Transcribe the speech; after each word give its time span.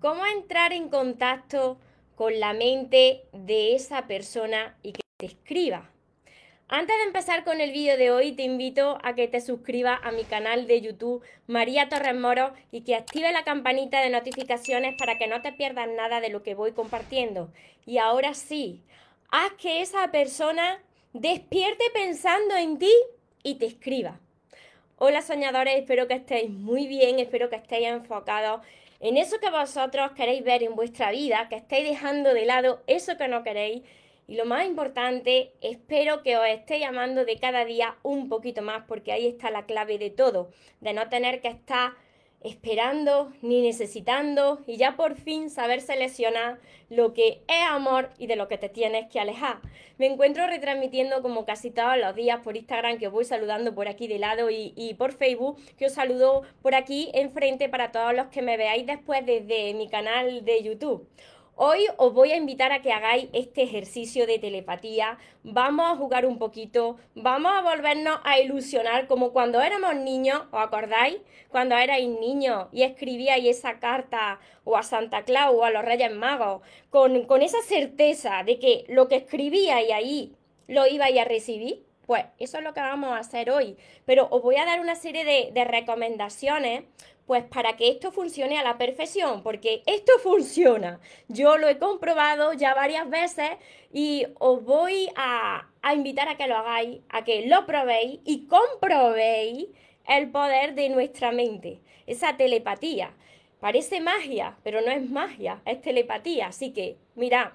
cómo 0.00 0.24
entrar 0.26 0.72
en 0.72 0.88
contacto 0.88 1.78
con 2.14 2.38
la 2.40 2.52
mente 2.52 3.22
de 3.32 3.74
esa 3.74 4.06
persona 4.06 4.76
y 4.82 4.92
que 4.92 5.00
te 5.16 5.26
escriba. 5.26 5.90
Antes 6.70 6.96
de 6.98 7.04
empezar 7.04 7.44
con 7.44 7.62
el 7.62 7.72
vídeo 7.72 7.96
de 7.96 8.10
hoy, 8.10 8.32
te 8.32 8.42
invito 8.42 8.98
a 9.02 9.14
que 9.14 9.26
te 9.26 9.40
suscribas 9.40 10.00
a 10.02 10.12
mi 10.12 10.24
canal 10.24 10.66
de 10.66 10.82
YouTube 10.82 11.24
María 11.46 11.88
Torres 11.88 12.14
Moro 12.14 12.52
y 12.70 12.82
que 12.82 12.94
active 12.94 13.32
la 13.32 13.42
campanita 13.42 14.02
de 14.02 14.10
notificaciones 14.10 14.94
para 14.98 15.16
que 15.16 15.28
no 15.28 15.40
te 15.40 15.52
pierdas 15.52 15.88
nada 15.88 16.20
de 16.20 16.28
lo 16.28 16.42
que 16.42 16.54
voy 16.54 16.72
compartiendo. 16.72 17.50
Y 17.86 17.96
ahora 17.96 18.34
sí, 18.34 18.82
haz 19.30 19.52
que 19.52 19.80
esa 19.80 20.10
persona 20.10 20.82
despierte 21.14 21.84
pensando 21.94 22.54
en 22.54 22.78
ti 22.78 22.92
y 23.42 23.54
te 23.54 23.64
escriba. 23.64 24.20
Hola 24.98 25.22
soñadores, 25.22 25.76
espero 25.76 26.06
que 26.06 26.14
estéis 26.14 26.50
muy 26.50 26.86
bien, 26.86 27.18
espero 27.18 27.48
que 27.48 27.56
estéis 27.56 27.86
enfocados 27.86 28.60
en 29.00 29.16
eso 29.16 29.38
que 29.38 29.50
vosotros 29.50 30.12
queréis 30.12 30.42
ver 30.42 30.62
en 30.62 30.74
vuestra 30.74 31.10
vida, 31.10 31.48
que 31.48 31.56
estéis 31.56 31.88
dejando 31.88 32.34
de 32.34 32.44
lado 32.44 32.82
eso 32.86 33.16
que 33.16 33.28
no 33.28 33.42
queréis. 33.42 33.82
Y 34.26 34.36
lo 34.36 34.44
más 34.44 34.66
importante, 34.66 35.52
espero 35.60 36.22
que 36.22 36.36
os 36.36 36.46
esté 36.46 36.80
llamando 36.80 37.24
de 37.24 37.38
cada 37.38 37.64
día 37.64 37.96
un 38.02 38.28
poquito 38.28 38.60
más, 38.60 38.84
porque 38.86 39.12
ahí 39.12 39.26
está 39.26 39.50
la 39.50 39.66
clave 39.66 39.98
de 39.98 40.10
todo, 40.10 40.50
de 40.80 40.92
no 40.92 41.08
tener 41.08 41.40
que 41.40 41.48
estar 41.48 41.92
esperando 42.42 43.32
ni 43.42 43.62
necesitando 43.62 44.60
y 44.66 44.76
ya 44.76 44.96
por 44.96 45.16
fin 45.16 45.50
saber 45.50 45.80
seleccionar 45.80 46.58
lo 46.88 47.12
que 47.12 47.42
es 47.48 47.62
amor 47.68 48.10
y 48.18 48.26
de 48.26 48.36
lo 48.36 48.48
que 48.48 48.58
te 48.58 48.68
tienes 48.68 49.08
que 49.08 49.20
alejar. 49.20 49.60
Me 49.98 50.06
encuentro 50.06 50.46
retransmitiendo 50.46 51.20
como 51.22 51.44
casi 51.44 51.70
todos 51.70 51.98
los 51.98 52.14
días 52.14 52.40
por 52.40 52.56
Instagram 52.56 52.98
que 52.98 53.08
os 53.08 53.12
voy 53.12 53.24
saludando 53.24 53.74
por 53.74 53.88
aquí 53.88 54.06
de 54.06 54.18
lado 54.18 54.50
y, 54.50 54.72
y 54.76 54.94
por 54.94 55.12
Facebook 55.12 55.58
que 55.76 55.86
os 55.86 55.92
saludo 55.92 56.42
por 56.62 56.74
aquí 56.74 57.10
enfrente 57.14 57.68
para 57.68 57.92
todos 57.92 58.14
los 58.14 58.28
que 58.28 58.42
me 58.42 58.56
veáis 58.56 58.86
después 58.86 59.26
desde 59.26 59.74
mi 59.74 59.88
canal 59.88 60.44
de 60.44 60.62
YouTube. 60.62 61.08
Hoy 61.60 61.88
os 61.96 62.14
voy 62.14 62.30
a 62.30 62.36
invitar 62.36 62.70
a 62.70 62.82
que 62.82 62.92
hagáis 62.92 63.30
este 63.32 63.64
ejercicio 63.64 64.28
de 64.28 64.38
telepatía. 64.38 65.18
Vamos 65.42 65.86
a 65.86 65.96
jugar 65.96 66.24
un 66.24 66.38
poquito, 66.38 66.98
vamos 67.16 67.50
a 67.52 67.62
volvernos 67.62 68.20
a 68.22 68.38
ilusionar 68.38 69.08
como 69.08 69.32
cuando 69.32 69.60
éramos 69.60 69.96
niños, 69.96 70.42
¿os 70.52 70.60
acordáis? 70.60 71.16
Cuando 71.48 71.74
erais 71.74 72.08
niños 72.08 72.68
y 72.70 72.84
escribíais 72.84 73.44
esa 73.44 73.80
carta 73.80 74.38
o 74.62 74.76
a 74.76 74.84
Santa 74.84 75.24
Claus 75.24 75.56
o 75.56 75.64
a 75.64 75.72
los 75.72 75.84
Reyes 75.84 76.14
Magos, 76.14 76.62
con, 76.90 77.24
con 77.24 77.42
esa 77.42 77.60
certeza 77.62 78.44
de 78.44 78.60
que 78.60 78.84
lo 78.86 79.08
que 79.08 79.16
escribíais 79.16 79.90
ahí 79.90 80.36
lo 80.68 80.86
ibais 80.86 81.18
a 81.18 81.24
recibir. 81.24 81.87
Pues 82.08 82.24
eso 82.38 82.56
es 82.56 82.64
lo 82.64 82.72
que 82.72 82.80
vamos 82.80 83.10
a 83.10 83.18
hacer 83.18 83.50
hoy. 83.50 83.76
Pero 84.06 84.28
os 84.30 84.40
voy 84.40 84.56
a 84.56 84.64
dar 84.64 84.80
una 84.80 84.94
serie 84.94 85.26
de, 85.52 85.64
recomendaciones 85.66 86.84
pues 87.26 87.44
para 87.44 87.76
que 87.76 87.90
esto 87.90 88.12
funcione 88.12 88.58
a 88.58 88.62
la 88.62 88.78
perfección, 88.78 89.42
porque 89.42 89.82
esto 89.84 90.12
funciona. 90.22 91.00
Yo 91.28 91.58
lo 91.58 91.68
he 91.68 91.76
comprobado 91.76 92.54
ya 92.54 92.72
varias 92.72 93.10
veces 93.10 93.50
y 93.92 94.26
os 94.38 94.64
voy 94.64 95.10
a, 95.16 95.68
invitar 95.94 96.30
a 96.30 96.38
que 96.38 96.46
lo 96.46 96.56
hagáis, 96.56 97.02
a 97.10 97.24
que 97.24 97.46
lo 97.46 97.66
probéis 97.66 98.20
y 98.24 98.46
comprobéis 98.46 99.66
el 100.06 100.30
poder 100.30 100.74
de 100.74 100.88
nuestra 100.88 101.30
mente, 101.30 101.78
esa 102.06 102.38
telepatía. 102.38 103.12
Parece 103.60 104.00
magia, 104.00 104.56
pero 104.62 104.80
no 104.80 104.90
es 104.90 105.10
magia, 105.10 105.60
es 105.66 105.82
telepatía. 105.82 106.46
Así 106.46 106.72
que, 106.72 106.96
mira, 107.16 107.54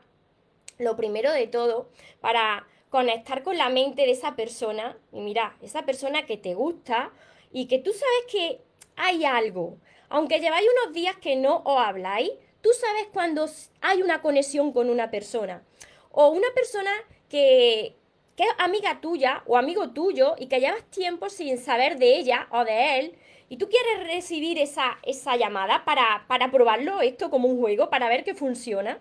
lo 0.78 0.96
primero 0.96 1.32
de 1.32 1.48
todo, 1.48 1.90
para 2.22 2.68
conectar 2.94 3.42
con 3.42 3.58
la 3.58 3.70
mente 3.70 4.04
de 4.04 4.12
esa 4.12 4.36
persona, 4.36 4.96
y 5.12 5.22
mira, 5.22 5.58
esa 5.64 5.82
persona 5.84 6.28
que 6.28 6.38
te 6.38 6.54
gusta 6.54 7.12
y 7.52 7.66
que 7.66 7.80
tú 7.80 7.92
sabes 7.92 8.32
que 8.32 8.62
hay 8.96 9.26
algo. 9.26 9.78
Aunque 10.10 10.40
lleváis 10.40 10.68
unos 10.84 10.94
días 10.94 11.16
que 11.16 11.36
no 11.36 11.64
os 11.66 11.80
habláis, 11.80 12.30
tú 12.62 12.70
sabes 12.80 13.08
cuando 13.12 13.50
hay 13.82 14.04
una 14.04 14.22
conexión 14.22 14.72
con 14.72 14.92
una 14.92 15.10
persona. 15.10 15.64
O 16.12 16.28
una 16.30 16.48
persona 16.54 16.92
que, 17.30 17.96
que 18.36 18.44
es 18.44 18.50
amiga 18.60 19.02
tuya 19.02 19.42
o 19.48 19.58
amigo 19.58 19.90
tuyo 19.90 20.36
y 20.38 20.46
que 20.46 20.60
llevas 20.60 20.84
tiempo 20.92 21.32
sin 21.32 21.58
saber 21.58 21.98
de 21.98 22.16
ella 22.18 22.48
o 22.52 22.64
de 22.64 23.00
él 23.00 23.18
y 23.50 23.58
tú 23.58 23.70
quieres 23.70 24.06
recibir 24.06 24.60
esa, 24.60 25.00
esa 25.02 25.36
llamada 25.36 25.84
para, 25.84 26.26
para 26.28 26.52
probarlo 26.52 27.02
esto 27.02 27.32
como 27.32 27.48
un 27.48 27.60
juego, 27.60 27.90
para 27.90 28.08
ver 28.08 28.24
que 28.24 28.36
funciona. 28.36 29.00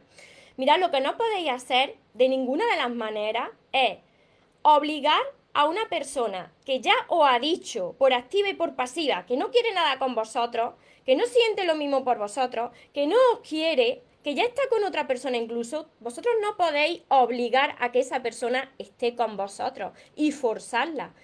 Mira, 0.57 0.79
lo 0.79 0.91
que 0.91 1.03
no 1.03 1.19
podéis 1.19 1.51
hacer 1.51 1.97
de 2.15 2.31
ninguna 2.31 2.65
de 2.71 2.77
las 2.79 2.91
maneras 2.91 3.51
es 3.73 3.99
obligar 4.63 5.21
a 5.55 5.67
una 5.67 5.89
persona 5.89 6.53
que 6.65 6.81
ya 6.81 6.95
os 7.09 7.27
ha 7.29 7.39
dicho 7.39 7.95
por 7.99 8.13
activa 8.13 8.49
y 8.49 8.55
por 8.55 8.75
pasiva 8.75 9.27
que 9.27 9.37
no 9.37 9.51
quiere 9.51 9.73
nada 9.75 9.99
con 9.99 10.15
vosotros, 10.15 10.75
que 11.05 11.17
no 11.17 11.27
siente 11.27 11.65
lo 11.65 11.75
mismo 11.75 12.05
por 12.05 12.19
vosotros, 12.19 12.71
que 12.95 13.07
no 13.07 13.17
os 13.33 13.41
quiere, 13.47 14.03
que 14.23 14.35
ya 14.35 14.45
está 14.45 14.63
con 14.71 14.85
otra 14.85 15.07
persona 15.07 15.37
incluso, 15.37 15.89
vosotros 16.01 16.35
no 16.41 16.57
podéis 16.57 17.03
obligar 17.09 17.77
a 17.81 17.93
que 17.93 18.01
esa 18.01 18.23
persona 18.23 18.73
esté 18.79 19.15
con 19.15 19.37
vosotros 19.37 19.93
y 20.15 20.33
forzarla. 20.33 21.15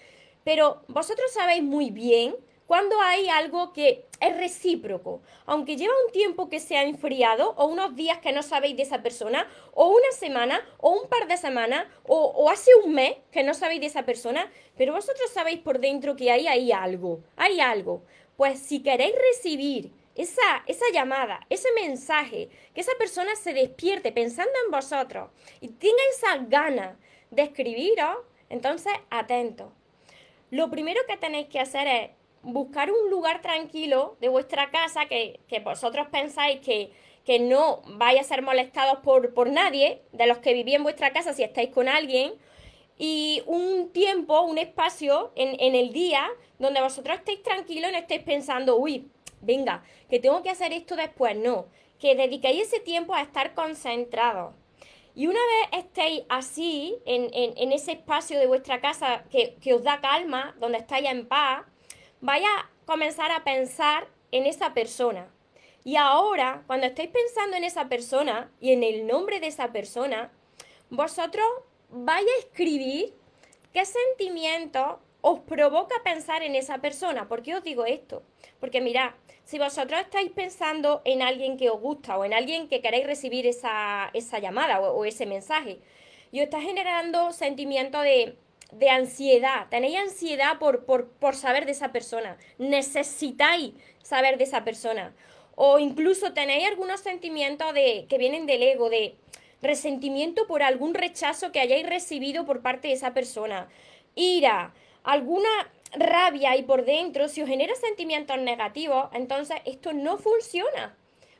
Pero 0.44 0.82
vosotros 0.88 1.32
sabéis 1.32 1.62
muy 1.62 1.90
bien 1.90 2.34
cuando 2.68 3.00
hay 3.00 3.30
algo 3.30 3.72
que 3.72 4.04
es 4.20 4.36
recíproco, 4.36 5.22
aunque 5.46 5.78
lleva 5.78 5.94
un 6.04 6.12
tiempo 6.12 6.50
que 6.50 6.60
se 6.60 6.76
ha 6.76 6.82
enfriado, 6.82 7.54
o 7.56 7.64
unos 7.64 7.96
días 7.96 8.18
que 8.18 8.30
no 8.30 8.42
sabéis 8.42 8.76
de 8.76 8.82
esa 8.82 9.02
persona, 9.02 9.48
o 9.72 9.88
una 9.88 10.12
semana, 10.12 10.60
o 10.76 10.90
un 10.90 11.08
par 11.08 11.26
de 11.28 11.38
semanas, 11.38 11.86
o, 12.04 12.50
hace 12.50 12.70
un 12.84 12.92
mes 12.92 13.16
que 13.32 13.42
no 13.42 13.54
sabéis 13.54 13.80
de 13.80 13.86
esa 13.86 14.02
persona, 14.04 14.52
pero 14.76 14.92
vosotros 14.92 15.30
sabéis 15.30 15.60
por 15.60 15.78
dentro 15.78 16.14
que 16.14 16.30
hay 16.30 16.46
ahí 16.46 16.70
algo, 16.70 17.20
hay 17.36 17.58
algo. 17.58 18.02
Pues 18.36 18.58
si 18.58 18.82
queréis 18.82 19.14
recibir 19.32 19.90
esa, 20.14 20.62
esa 20.66 20.84
llamada, 20.92 21.40
ese 21.48 21.72
mensaje, 21.72 22.50
que 22.74 22.82
esa 22.82 22.92
persona 22.98 23.34
se 23.34 23.54
despierte 23.54 24.12
pensando 24.12 24.52
en 24.66 24.70
vosotros 24.70 25.30
y 25.62 25.68
tenga 25.68 26.02
esa 26.14 26.36
gana 26.36 26.98
de 27.30 27.44
escribiros, 27.44 28.18
entonces 28.50 28.92
atentos. 29.08 29.72
Lo 30.50 30.68
primero 30.68 31.00
que 31.08 31.16
tenéis 31.16 31.48
que 31.48 31.60
hacer 31.60 31.86
es 31.86 32.17
buscar 32.52 32.90
un 32.90 33.10
lugar 33.10 33.40
tranquilo 33.42 34.16
de 34.20 34.28
vuestra 34.28 34.70
casa 34.70 35.06
que, 35.06 35.40
vosotros 35.64 36.08
pensáis 36.10 36.60
que, 36.60 36.92
que, 37.24 37.38
no 37.38 37.82
vais 37.86 38.20
a 38.20 38.24
ser 38.24 38.42
molestados 38.42 38.98
por, 39.00 39.34
por 39.34 39.50
nadie, 39.50 40.02
de 40.12 40.26
los 40.26 40.38
que 40.38 40.54
vivís 40.54 40.74
en 40.74 40.82
vuestra 40.82 41.12
casa 41.12 41.32
si 41.32 41.42
estáis 41.42 41.70
con 41.70 41.88
alguien, 41.88 42.32
y 42.98 43.42
un 43.46 43.90
tiempo, 43.92 44.40
un 44.42 44.58
espacio 44.58 45.32
en, 45.36 45.56
en 45.60 45.74
el 45.74 45.92
día 45.92 46.28
donde 46.58 46.80
vosotros 46.80 47.18
estéis 47.18 47.42
tranquilos 47.42 47.90
y 47.90 47.92
no 47.92 47.98
estéis 47.98 48.22
pensando, 48.22 48.76
uy, 48.76 49.08
venga, 49.40 49.84
que 50.10 50.18
tengo 50.18 50.42
que 50.42 50.50
hacer 50.50 50.72
esto 50.72 50.96
después, 50.96 51.36
no, 51.36 51.66
que 52.00 52.16
dediquéis 52.16 52.62
ese 52.62 52.80
tiempo 52.80 53.14
a 53.14 53.22
estar 53.22 53.54
concentrados. 53.54 54.54
Y 55.14 55.26
una 55.26 55.40
vez 55.40 55.84
estéis 55.84 56.22
así, 56.28 56.96
en, 57.04 57.30
en, 57.32 57.56
en 57.56 57.72
ese 57.72 57.92
espacio 57.92 58.38
de 58.38 58.46
vuestra 58.46 58.80
casa 58.80 59.24
que, 59.30 59.56
que 59.60 59.74
os 59.74 59.82
da 59.82 60.00
calma, 60.00 60.54
donde 60.60 60.78
estáis 60.78 61.08
en 61.08 61.26
paz, 61.26 61.64
vaya 62.20 62.48
a 62.48 62.70
comenzar 62.84 63.30
a 63.30 63.44
pensar 63.44 64.08
en 64.32 64.46
esa 64.46 64.74
persona. 64.74 65.28
Y 65.84 65.96
ahora, 65.96 66.64
cuando 66.66 66.86
estéis 66.86 67.10
pensando 67.10 67.56
en 67.56 67.64
esa 67.64 67.88
persona 67.88 68.50
y 68.60 68.72
en 68.72 68.82
el 68.82 69.06
nombre 69.06 69.40
de 69.40 69.46
esa 69.46 69.72
persona, 69.72 70.30
vosotros 70.90 71.46
vaya 71.90 72.28
a 72.36 72.38
escribir 72.40 73.14
qué 73.72 73.84
sentimiento 73.84 75.00
os 75.20 75.40
provoca 75.40 75.96
pensar 76.04 76.42
en 76.42 76.54
esa 76.54 76.78
persona. 76.78 77.28
¿Por 77.28 77.42
qué 77.42 77.54
os 77.54 77.64
digo 77.64 77.86
esto? 77.86 78.22
Porque 78.60 78.80
mirad, 78.80 79.12
si 79.44 79.58
vosotros 79.58 80.00
estáis 80.00 80.30
pensando 80.30 81.00
en 81.04 81.22
alguien 81.22 81.56
que 81.56 81.70
os 81.70 81.80
gusta 81.80 82.18
o 82.18 82.24
en 82.24 82.34
alguien 82.34 82.68
que 82.68 82.82
queréis 82.82 83.06
recibir 83.06 83.46
esa, 83.46 84.12
llamada 84.40 84.80
o, 84.80 84.94
o, 84.94 85.04
ese 85.04 85.26
mensaje, 85.26 85.80
y 86.30 86.40
os 86.40 86.44
está 86.44 86.60
generando 86.60 87.32
sentimiento 87.32 88.00
de 88.00 88.36
de 88.72 88.90
ansiedad, 88.90 89.66
tenéis 89.70 89.98
ansiedad 89.98 90.58
por, 90.58 90.84
por, 90.84 91.34
saber 91.34 91.64
de 91.64 91.72
esa 91.72 91.90
persona, 91.90 92.36
necesitáis 92.58 93.72
saber 94.02 94.36
de 94.38 94.44
esa 94.44 94.64
persona, 94.64 95.14
o 95.54 95.78
incluso 95.78 96.32
tenéis 96.34 96.68
algunos 96.68 97.00
sentimientos 97.00 97.72
de, 97.72 98.06
que 98.08 98.18
vienen 98.18 98.46
del 98.46 98.62
ego, 98.62 98.90
de 98.90 99.16
resentimiento 99.62 100.46
por 100.46 100.62
algún 100.62 100.94
rechazo 100.94 101.50
que 101.50 101.60
hayáis 101.60 101.86
recibido 101.86 102.44
por 102.44 102.60
parte 102.60 102.88
de 102.88 102.94
esa 102.94 103.14
persona, 103.14 103.68
ira, 104.14 104.74
alguna 105.02 105.48
rabia 105.92 106.56
y 106.56 106.62
por 106.62 106.84
dentro, 106.84 107.28
si 107.28 107.40
os 107.40 107.48
genera 107.48 107.74
sentimientos 107.74 108.38
negativos, 108.38 109.08
entonces 109.14 109.56
esto 109.64 109.94
no 109.94 110.18
funciona 110.18 110.97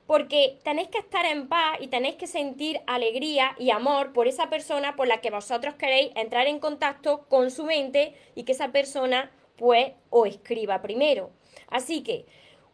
porque 0.09 0.59
tenéis 0.65 0.89
que 0.89 0.97
estar 0.97 1.27
en 1.27 1.49
paz 1.49 1.77
y 1.81 1.89
tenéis 1.89 2.15
que 2.17 2.27
sentir 2.27 2.81
alegría 2.87 3.55
y 3.59 3.71
amor 3.71 4.15
por 4.15 4.27
esa 4.27 4.49
persona 4.49 4.97
por 4.97 5.07
la 5.07 5.21
que 5.21 5.31
vosotros 5.31 5.75
queréis 5.75 6.13
entrar 6.17 6.47
en 6.47 6.61
contacto 6.61 7.27
con 7.29 7.51
su 7.51 7.65
mente 7.65 8.15
y 8.35 8.45
que 8.45 8.53
esa 8.53 8.73
persona 8.73 9.31
pues 9.59 9.93
os 10.09 10.27
escriba 10.27 10.81
primero. 10.81 11.29
Así 11.69 12.03
que 12.03 12.25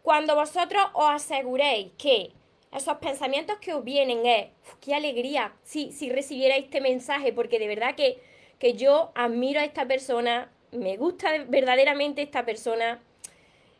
cuando 0.02 0.36
vosotros 0.36 0.80
os 0.92 1.10
aseguréis 1.10 1.90
que 1.98 2.30
esos 2.70 2.98
pensamientos 2.98 3.56
que 3.58 3.74
os 3.74 3.82
vienen 3.82 4.24
es, 4.26 4.46
qué 4.80 4.94
alegría 4.94 5.56
si, 5.64 5.90
si 5.90 6.10
recibiera 6.10 6.56
este 6.56 6.80
mensaje, 6.80 7.32
porque 7.32 7.58
de 7.58 7.66
verdad 7.66 7.96
que, 7.96 8.22
que 8.60 8.74
yo 8.74 9.10
admiro 9.16 9.58
a 9.58 9.64
esta 9.64 9.88
persona, 9.88 10.52
me 10.70 10.96
gusta 10.96 11.32
verdaderamente 11.48 12.22
esta 12.22 12.44
persona, 12.44 13.02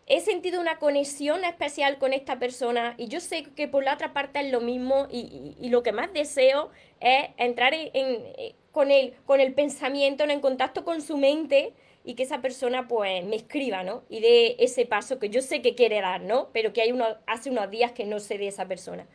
he 0.06 0.20
sentido 0.20 0.60
una 0.60 0.78
conexión 0.78 1.44
especial 1.44 1.98
con 1.98 2.12
esta 2.12 2.38
persona 2.38 2.94
y 2.98 3.08
yo 3.08 3.20
sé 3.20 3.44
que 3.44 3.68
por 3.68 3.84
la 3.84 3.94
otra 3.94 4.12
parte 4.12 4.40
es 4.40 4.52
lo 4.52 4.60
mismo 4.60 5.08
y, 5.10 5.54
lo 5.70 5.82
que 5.82 5.92
más 5.92 6.12
deseo 6.12 6.70
es 7.00 7.30
entrar 7.36 7.72
en, 7.74 8.54
con, 8.70 8.90
el, 8.90 9.14
con 9.24 9.40
el 9.40 9.54
pensamiento, 9.54 10.24
en 10.24 10.40
contacto 10.40 10.84
con 10.84 11.00
su 11.00 11.16
mente 11.16 11.72
y 12.04 12.14
que 12.14 12.24
esa 12.24 12.42
persona 12.42 12.86
pues 12.86 13.24
me 13.24 13.36
escriba, 13.36 13.82
¿no? 13.82 14.02
Y 14.10 14.20
dé 14.20 14.56
ese 14.58 14.84
paso 14.84 15.18
que 15.18 15.30
yo 15.30 15.40
sé 15.40 15.62
que 15.62 15.74
quiere 15.74 16.02
dar, 16.02 16.20
¿no? 16.20 16.50
Pero 16.52 16.74
que 16.74 16.82
hay 16.82 16.92
uno, 16.92 17.06
hace 17.26 17.50
unos 17.50 17.70
días 17.70 17.92
que 17.92 18.04
no 18.04 18.20
sé 18.20 18.36
de 18.36 18.48
esa 18.48 18.68
persona. 18.68 19.06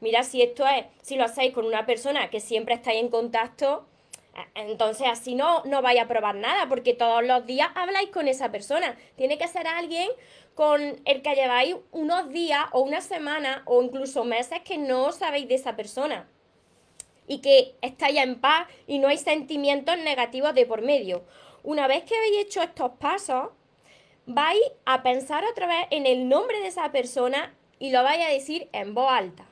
Mira, 0.00 0.22
si 0.22 0.42
esto 0.42 0.64
es, 0.66 0.84
si 1.02 1.16
lo 1.16 1.24
hacéis 1.24 1.52
con 1.52 1.64
una 1.64 1.86
persona 1.86 2.30
que 2.30 2.38
siempre 2.38 2.74
estáis 2.76 3.00
en 3.00 3.08
contacto, 3.08 3.86
entonces 4.54 5.06
así 5.08 5.34
no, 5.34 5.62
no 5.64 5.82
vais 5.82 6.00
a 6.00 6.08
probar 6.08 6.34
nada, 6.34 6.68
porque 6.68 6.94
todos 6.94 7.24
los 7.24 7.46
días 7.46 7.68
habláis 7.74 8.10
con 8.10 8.28
esa 8.28 8.50
persona. 8.50 8.96
Tiene 9.16 9.38
que 9.38 9.48
ser 9.48 9.66
alguien 9.66 10.10
con 10.54 11.00
el 11.04 11.22
que 11.22 11.34
lleváis 11.34 11.76
unos 11.92 12.28
días 12.30 12.64
o 12.72 12.80
una 12.80 13.00
semana 13.00 13.62
o 13.66 13.82
incluso 13.82 14.24
meses 14.24 14.60
que 14.62 14.78
no 14.78 15.12
sabéis 15.12 15.48
de 15.48 15.54
esa 15.54 15.76
persona. 15.76 16.28
Y 17.26 17.38
que 17.38 17.74
estáis 17.82 18.18
en 18.18 18.40
paz 18.40 18.68
y 18.86 18.98
no 18.98 19.08
hay 19.08 19.18
sentimientos 19.18 19.98
negativos 19.98 20.54
de 20.54 20.66
por 20.66 20.82
medio. 20.82 21.24
Una 21.62 21.86
vez 21.88 22.04
que 22.04 22.16
habéis 22.16 22.46
hecho 22.46 22.62
estos 22.62 22.92
pasos, 22.92 23.50
vais 24.26 24.60
a 24.84 25.02
pensar 25.02 25.44
otra 25.44 25.66
vez 25.66 25.86
en 25.90 26.06
el 26.06 26.28
nombre 26.28 26.60
de 26.60 26.68
esa 26.68 26.90
persona 26.92 27.54
y 27.78 27.90
lo 27.90 28.02
vais 28.02 28.24
a 28.24 28.30
decir 28.30 28.68
en 28.72 28.94
voz 28.94 29.10
alta. 29.10 29.46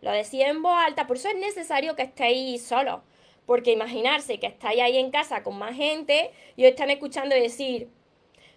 Lo 0.00 0.10
decís 0.10 0.40
en 0.40 0.62
voz 0.62 0.76
alta, 0.76 1.06
por 1.06 1.16
eso 1.16 1.28
es 1.28 1.36
necesario 1.36 1.94
que 1.94 2.02
estéis 2.02 2.64
solos 2.66 3.00
porque 3.46 3.72
imaginarse 3.72 4.38
que 4.38 4.46
estáis 4.46 4.80
ahí 4.80 4.98
en 4.98 5.10
casa 5.10 5.42
con 5.42 5.58
más 5.58 5.76
gente 5.76 6.30
y 6.56 6.64
os 6.64 6.70
están 6.70 6.90
escuchando 6.90 7.34
decir, 7.34 7.88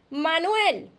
Manuel. 0.09 0.89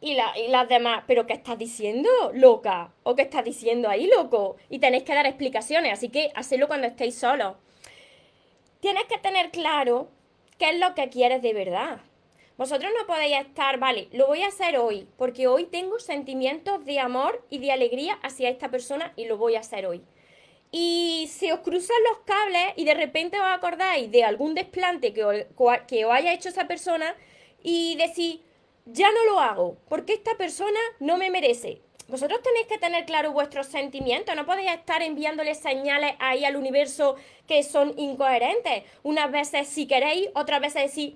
Y, 0.00 0.16
las 0.48 0.68
demás, 0.68 1.04
¿pero 1.06 1.26
qué 1.26 1.32
estás 1.32 1.58
diciendo, 1.58 2.10
loca? 2.34 2.92
¿O 3.04 3.14
qué 3.14 3.22
estás 3.22 3.42
diciendo 3.42 3.88
ahí, 3.88 4.06
loco? 4.06 4.56
Y 4.68 4.78
tenéis 4.78 5.04
que 5.04 5.14
dar 5.14 5.24
explicaciones, 5.24 5.94
así 5.94 6.10
que 6.10 6.30
hacedlo 6.34 6.68
cuando 6.68 6.86
estéis 6.86 7.14
solos. 7.14 7.54
Tienes 8.80 9.04
que 9.04 9.16
tener 9.16 9.50
claro 9.50 10.08
qué 10.58 10.70
es 10.70 10.78
lo 10.78 10.94
que 10.94 11.08
quieres 11.08 11.40
de 11.40 11.54
verdad. 11.54 12.02
Vosotros 12.58 12.92
no 12.98 13.06
podéis 13.06 13.38
estar, 13.38 13.78
vale, 13.78 14.08
lo 14.12 14.26
voy 14.26 14.42
a 14.42 14.48
hacer 14.48 14.76
hoy, 14.76 15.08
porque 15.16 15.46
hoy 15.46 15.64
tengo 15.64 15.98
sentimientos 15.98 16.84
de 16.84 17.00
amor 17.00 17.42
y 17.48 17.58
de 17.58 17.72
alegría 17.72 18.18
hacia 18.22 18.50
esta 18.50 18.70
persona 18.70 19.14
y 19.16 19.24
lo 19.24 19.38
voy 19.38 19.54
a 19.54 19.60
hacer 19.60 19.86
hoy 19.86 20.04
y 20.76 21.28
se 21.28 21.52
os 21.52 21.60
cruzan 21.60 21.96
los 22.10 22.18
cables 22.24 22.72
y 22.74 22.84
de 22.84 22.94
repente 22.94 23.38
os 23.38 23.46
acordáis 23.46 24.10
de 24.10 24.24
algún 24.24 24.56
desplante 24.56 25.12
que 25.12 25.24
os, 25.24 25.36
que 25.86 26.04
os 26.04 26.12
haya 26.12 26.32
hecho 26.32 26.48
esa 26.48 26.66
persona 26.66 27.14
y 27.62 27.94
decís, 27.94 28.40
ya 28.84 29.08
no 29.12 29.24
lo 29.24 29.38
hago, 29.38 29.76
porque 29.88 30.14
esta 30.14 30.36
persona 30.36 30.80
no 30.98 31.16
me 31.16 31.30
merece. 31.30 31.80
Vosotros 32.08 32.42
tenéis 32.42 32.66
que 32.66 32.78
tener 32.78 33.04
claro 33.04 33.30
vuestros 33.30 33.68
sentimientos, 33.68 34.34
no 34.34 34.46
podéis 34.46 34.72
estar 34.72 35.00
enviándole 35.00 35.54
señales 35.54 36.16
ahí 36.18 36.44
al 36.44 36.56
universo 36.56 37.14
que 37.46 37.62
son 37.62 37.96
incoherentes. 37.96 38.82
Unas 39.04 39.30
veces 39.30 39.68
si 39.68 39.86
queréis, 39.86 40.28
otras 40.34 40.60
veces 40.60 40.92
decís, 40.92 41.14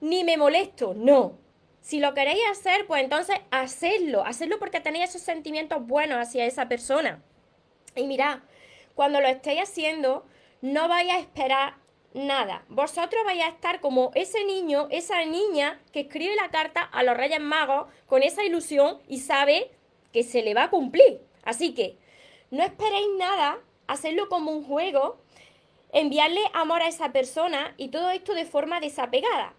ni 0.00 0.22
me 0.22 0.36
molesto, 0.36 0.92
no. 0.94 1.38
Si 1.80 1.98
lo 1.98 2.12
queréis 2.12 2.42
hacer, 2.50 2.86
pues 2.86 3.02
entonces 3.02 3.38
hacedlo, 3.50 4.26
hacedlo 4.26 4.58
porque 4.58 4.80
tenéis 4.80 5.08
esos 5.08 5.22
sentimientos 5.22 5.86
buenos 5.86 6.18
hacia 6.18 6.44
esa 6.44 6.68
persona. 6.68 7.22
Y 7.94 8.06
mirad, 8.06 8.40
cuando 8.96 9.20
lo 9.20 9.28
estéis 9.28 9.60
haciendo, 9.60 10.24
no 10.62 10.88
vais 10.88 11.12
a 11.12 11.18
esperar 11.18 11.74
nada. 12.14 12.64
Vosotros 12.68 13.22
vais 13.26 13.44
a 13.44 13.48
estar 13.48 13.80
como 13.80 14.10
ese 14.14 14.42
niño, 14.46 14.88
esa 14.90 15.22
niña 15.26 15.78
que 15.92 16.00
escribe 16.00 16.34
la 16.34 16.50
carta 16.50 16.80
a 16.80 17.02
los 17.02 17.14
Reyes 17.14 17.40
Magos 17.40 17.88
con 18.06 18.22
esa 18.22 18.42
ilusión 18.42 18.98
y 19.06 19.18
sabe 19.20 19.70
que 20.12 20.22
se 20.22 20.42
le 20.42 20.54
va 20.54 20.64
a 20.64 20.70
cumplir. 20.70 21.20
Así 21.44 21.74
que 21.74 21.98
no 22.50 22.64
esperéis 22.64 23.06
nada, 23.18 23.58
hacerlo 23.86 24.30
como 24.30 24.50
un 24.50 24.64
juego, 24.64 25.20
enviarle 25.92 26.40
amor 26.54 26.80
a 26.80 26.88
esa 26.88 27.12
persona 27.12 27.74
y 27.76 27.88
todo 27.88 28.08
esto 28.08 28.34
de 28.34 28.46
forma 28.46 28.80
desapegada. 28.80 29.52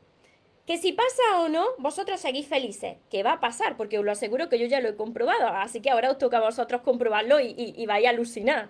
Que 0.65 0.77
si 0.77 0.93
pasa 0.93 1.41
o 1.41 1.47
no, 1.47 1.65
vosotros 1.77 2.19
seguís 2.19 2.47
felices. 2.47 2.97
Que 3.11 3.21
va 3.21 3.33
a 3.33 3.39
pasar, 3.39 3.77
porque 3.77 3.99
os 3.99 4.03
lo 4.03 4.11
aseguro 4.11 4.49
que 4.49 4.57
yo 4.57 4.65
ya 4.65 4.81
lo 4.81 4.89
he 4.89 4.95
comprobado. 4.95 5.47
Así 5.47 5.79
que 5.79 5.91
ahora 5.91 6.09
os 6.09 6.17
toca 6.17 6.37
a 6.39 6.41
vosotros 6.41 6.81
comprobarlo 6.81 7.39
y, 7.39 7.53
y, 7.55 7.73
y 7.77 7.85
vais 7.85 8.05
a 8.05 8.09
alucinar. 8.09 8.69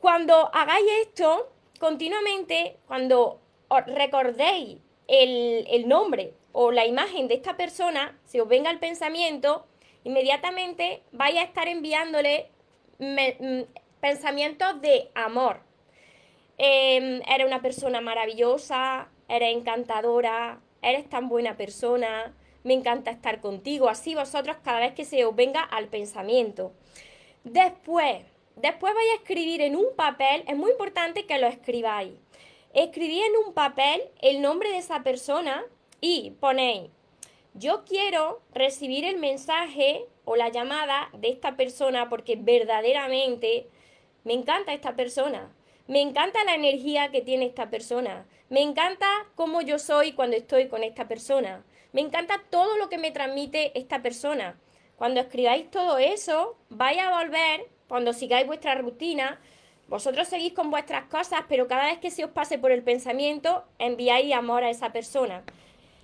Cuando 0.00 0.50
hagáis 0.54 0.86
esto, 1.02 1.52
continuamente, 1.78 2.78
cuando 2.86 3.38
recordéis 3.86 4.78
el, 5.06 5.86
nombre 5.86 6.32
o 6.52 6.72
la 6.72 6.86
imagen 6.86 7.28
de 7.28 7.34
esta 7.34 7.58
persona, 7.58 8.18
se 8.24 8.40
os 8.40 8.48
venga 8.48 8.70
el 8.70 8.78
pensamiento, 8.78 9.66
inmediatamente 10.04 11.02
vais 11.12 11.36
a 11.36 11.42
estar 11.42 11.68
enviándole 11.68 12.48
mm, 12.98 13.64
pensamientos 14.00 14.80
de 14.80 15.10
amor. 15.14 15.60
Eh, 16.56 17.20
eres 17.28 17.46
una 17.46 17.60
persona 17.60 18.00
maravillosa, 18.00 19.10
eres 19.28 19.54
encantadora, 19.54 20.60
eres 20.80 21.10
tan 21.10 21.28
buena 21.28 21.58
persona, 21.58 22.34
me 22.64 22.72
encanta 22.72 23.10
estar 23.10 23.42
contigo. 23.42 23.90
Así 23.90 24.14
vosotros 24.14 24.56
cada 24.64 24.80
vez 24.80 24.94
que 24.94 25.04
se 25.04 25.26
os 25.26 25.36
venga 25.36 25.60
al 25.62 25.88
pensamiento. 25.88 26.72
Después, 27.44 28.22
Después 28.60 28.92
vais 28.92 29.10
a 29.12 29.22
escribir 29.22 29.62
en 29.62 29.74
un 29.74 29.96
papel, 29.96 30.44
es 30.46 30.54
muy 30.54 30.72
importante 30.72 31.24
que 31.24 31.38
lo 31.38 31.46
escribáis. 31.46 32.12
Escribí 32.74 33.18
en 33.22 33.32
un 33.46 33.54
papel 33.54 34.02
el 34.20 34.42
nombre 34.42 34.68
de 34.68 34.76
esa 34.76 35.02
persona 35.02 35.64
y 36.02 36.32
ponéis, 36.40 36.90
yo 37.54 37.84
quiero 37.86 38.42
recibir 38.52 39.06
el 39.06 39.16
mensaje 39.16 40.04
o 40.26 40.36
la 40.36 40.50
llamada 40.50 41.08
de 41.14 41.30
esta 41.30 41.56
persona 41.56 42.10
porque 42.10 42.36
verdaderamente 42.36 43.66
me 44.24 44.34
encanta 44.34 44.74
esta 44.74 44.94
persona. 44.94 45.50
Me 45.86 46.02
encanta 46.02 46.44
la 46.44 46.54
energía 46.54 47.10
que 47.10 47.22
tiene 47.22 47.46
esta 47.46 47.70
persona. 47.70 48.26
Me 48.50 48.60
encanta 48.60 49.06
cómo 49.36 49.62
yo 49.62 49.78
soy 49.78 50.12
cuando 50.12 50.36
estoy 50.36 50.68
con 50.68 50.84
esta 50.84 51.08
persona. 51.08 51.64
Me 51.92 52.02
encanta 52.02 52.42
todo 52.50 52.76
lo 52.76 52.90
que 52.90 52.98
me 52.98 53.10
transmite 53.10 53.76
esta 53.78 54.02
persona. 54.02 54.60
Cuando 54.96 55.20
escribáis 55.20 55.70
todo 55.70 55.96
eso, 55.96 56.58
vais 56.68 56.98
a 56.98 57.10
volver 57.10 57.79
cuando 57.90 58.12
sigáis 58.12 58.46
vuestra 58.46 58.76
rutina, 58.76 59.40
vosotros 59.88 60.28
seguís 60.28 60.52
con 60.52 60.70
vuestras 60.70 61.06
cosas, 61.06 61.40
pero 61.48 61.66
cada 61.66 61.86
vez 61.86 61.98
que 61.98 62.12
se 62.12 62.24
os 62.24 62.30
pase 62.30 62.56
por 62.56 62.70
el 62.70 62.84
pensamiento, 62.84 63.64
enviáis 63.80 64.32
amor 64.32 64.62
a 64.62 64.70
esa 64.70 64.92
persona. 64.92 65.42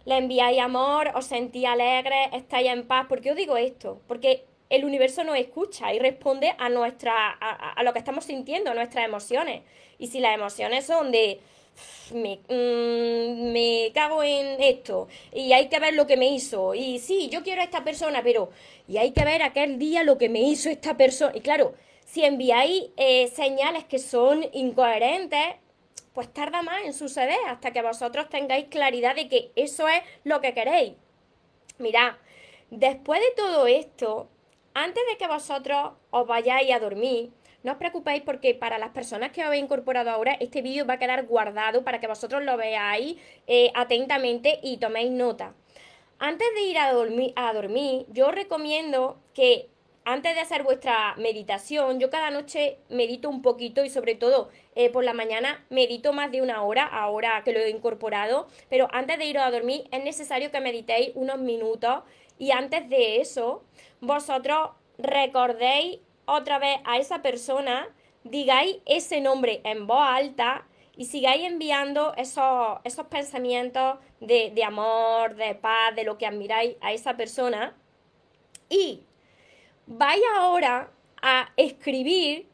Le 0.04 0.16
enviáis 0.18 0.60
amor, 0.60 1.12
os 1.14 1.26
sentís 1.26 1.64
alegres, 1.64 2.30
estáis 2.32 2.70
en 2.70 2.88
paz. 2.88 3.06
¿Por 3.06 3.20
qué 3.20 3.30
os 3.30 3.36
digo 3.36 3.56
esto? 3.56 4.00
Porque 4.08 4.46
el 4.68 4.84
universo 4.84 5.22
nos 5.22 5.36
escucha 5.36 5.94
y 5.94 6.00
responde 6.00 6.56
a, 6.58 6.68
nuestra, 6.70 7.30
a, 7.30 7.80
lo 7.84 7.92
que 7.92 8.00
estamos 8.00 8.24
sintiendo, 8.24 8.72
a 8.72 8.74
nuestras 8.74 9.04
emociones. 9.04 9.62
Y 10.00 10.08
si 10.08 10.18
las 10.18 10.34
emociones 10.34 10.86
son 10.86 11.12
de 11.12 11.40
me, 12.14 12.40
mm, 12.48 13.52
me, 13.52 13.90
cago 13.94 14.22
en 14.22 14.60
esto 14.62 15.08
y 15.32 15.52
hay 15.52 15.68
que 15.68 15.78
ver 15.78 15.94
lo 15.94 16.06
que 16.06 16.16
me 16.16 16.28
hizo 16.28 16.74
y 16.74 16.98
sí, 16.98 17.28
yo 17.28 17.42
quiero 17.42 17.60
a 17.60 17.64
esta 17.64 17.84
persona, 17.84 18.22
pero 18.22 18.50
y 18.88 18.98
hay 18.98 19.12
que 19.12 19.24
ver 19.24 19.42
aquel 19.42 19.78
día 19.78 20.04
lo 20.04 20.18
que 20.18 20.28
me 20.28 20.40
hizo 20.40 20.70
esta 20.70 20.96
persona. 20.96 21.32
Y 21.34 21.40
claro, 21.40 21.74
si 22.04 22.24
enviáis 22.24 22.84
eh, 22.96 23.28
señales 23.28 23.84
que 23.84 23.98
son 23.98 24.46
incoherentes, 24.52 25.56
pues 26.14 26.32
tarda 26.32 26.62
más 26.62 26.82
en 26.84 26.94
suceder 26.94 27.38
hasta 27.46 27.72
que 27.72 27.82
vosotros 27.82 28.28
tengáis 28.30 28.66
claridad 28.66 29.14
de 29.14 29.28
que 29.28 29.50
eso 29.56 29.88
es 29.88 30.02
lo 30.24 30.40
que 30.40 30.54
queréis. 30.54 30.94
Mirad, 31.78 32.14
después 32.70 33.20
de 33.20 33.30
todo 33.36 33.66
esto, 33.66 34.28
antes 34.72 35.02
de 35.10 35.18
que 35.18 35.26
vosotros 35.26 35.92
os 36.10 36.26
vayáis 36.26 36.72
a 36.72 36.78
dormir, 36.78 37.30
no 37.66 37.72
os 37.72 37.78
preocupéis 37.78 38.22
porque 38.22 38.54
para 38.54 38.78
las 38.78 38.90
personas 38.90 39.32
que 39.32 39.42
habéis 39.42 39.64
incorporado 39.64 40.10
ahora, 40.10 40.36
este 40.38 40.62
vídeo 40.62 40.86
va 40.86 40.94
a 40.94 40.98
quedar 41.00 41.26
guardado 41.26 41.82
para 41.82 41.98
que 41.98 42.06
vosotros 42.06 42.44
lo 42.44 42.56
veáis 42.56 43.16
eh, 43.48 43.72
atentamente 43.74 44.60
y 44.62 44.76
toméis 44.76 45.10
nota. 45.10 45.52
Antes 46.20 46.46
de 46.54 46.62
ir 46.62 46.78
a 46.78 46.92
dormir, 46.92 48.06
yo 48.10 48.28
os 48.28 48.34
recomiendo 48.36 49.18
que 49.34 49.68
antes 50.04 50.36
de 50.36 50.40
hacer 50.42 50.62
vuestra 50.62 51.16
meditación, 51.16 51.98
yo 51.98 52.08
cada 52.08 52.30
noche 52.30 52.78
medito 52.88 53.28
un 53.28 53.42
poquito 53.42 53.84
y 53.84 53.90
sobre 53.90 54.14
todo 54.14 54.48
eh, 54.76 54.88
por 54.88 55.02
la 55.02 55.12
mañana 55.12 55.66
medito 55.68 56.12
más 56.12 56.30
de 56.30 56.42
una 56.42 56.62
hora, 56.62 56.84
ahora 56.84 57.42
que 57.44 57.52
lo 57.52 57.58
he 57.58 57.70
incorporado, 57.70 58.46
pero 58.70 58.86
antes 58.92 59.18
de 59.18 59.24
ir 59.24 59.38
a 59.38 59.50
dormir 59.50 59.88
es 59.90 60.04
necesario 60.04 60.52
que 60.52 60.60
meditéis 60.60 61.10
unos 61.16 61.40
minutos 61.40 62.04
y 62.38 62.52
antes 62.52 62.88
de 62.88 63.20
eso 63.20 63.64
vosotros 64.00 64.70
recordéis 64.98 65.98
otra 66.26 66.58
vez 66.58 66.78
a 66.84 66.98
esa 66.98 67.22
persona, 67.22 67.88
digáis 68.24 68.78
ese 68.84 69.20
nombre 69.20 69.60
en 69.64 69.86
voz 69.86 70.02
alta 70.02 70.66
y 70.96 71.06
sigáis 71.06 71.44
enviando 71.44 72.14
esos, 72.16 72.78
esos 72.84 73.06
pensamientos 73.06 73.98
de, 74.20 74.50
de 74.50 74.64
amor, 74.64 75.36
de 75.36 75.54
paz, 75.54 75.94
de 75.94 76.04
lo 76.04 76.18
que 76.18 76.26
admiráis 76.26 76.76
a 76.80 76.92
esa 76.92 77.16
persona. 77.16 77.74
Y 78.68 79.02
vais 79.86 80.22
ahora 80.36 80.90
a 81.22 81.50
escribir 81.56 82.48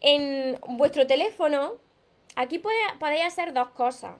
en 0.00 0.58
vuestro 0.68 1.06
teléfono. 1.06 1.74
Aquí 2.34 2.58
podéis 2.58 3.24
hacer 3.24 3.52
dos 3.52 3.68
cosas. 3.68 4.16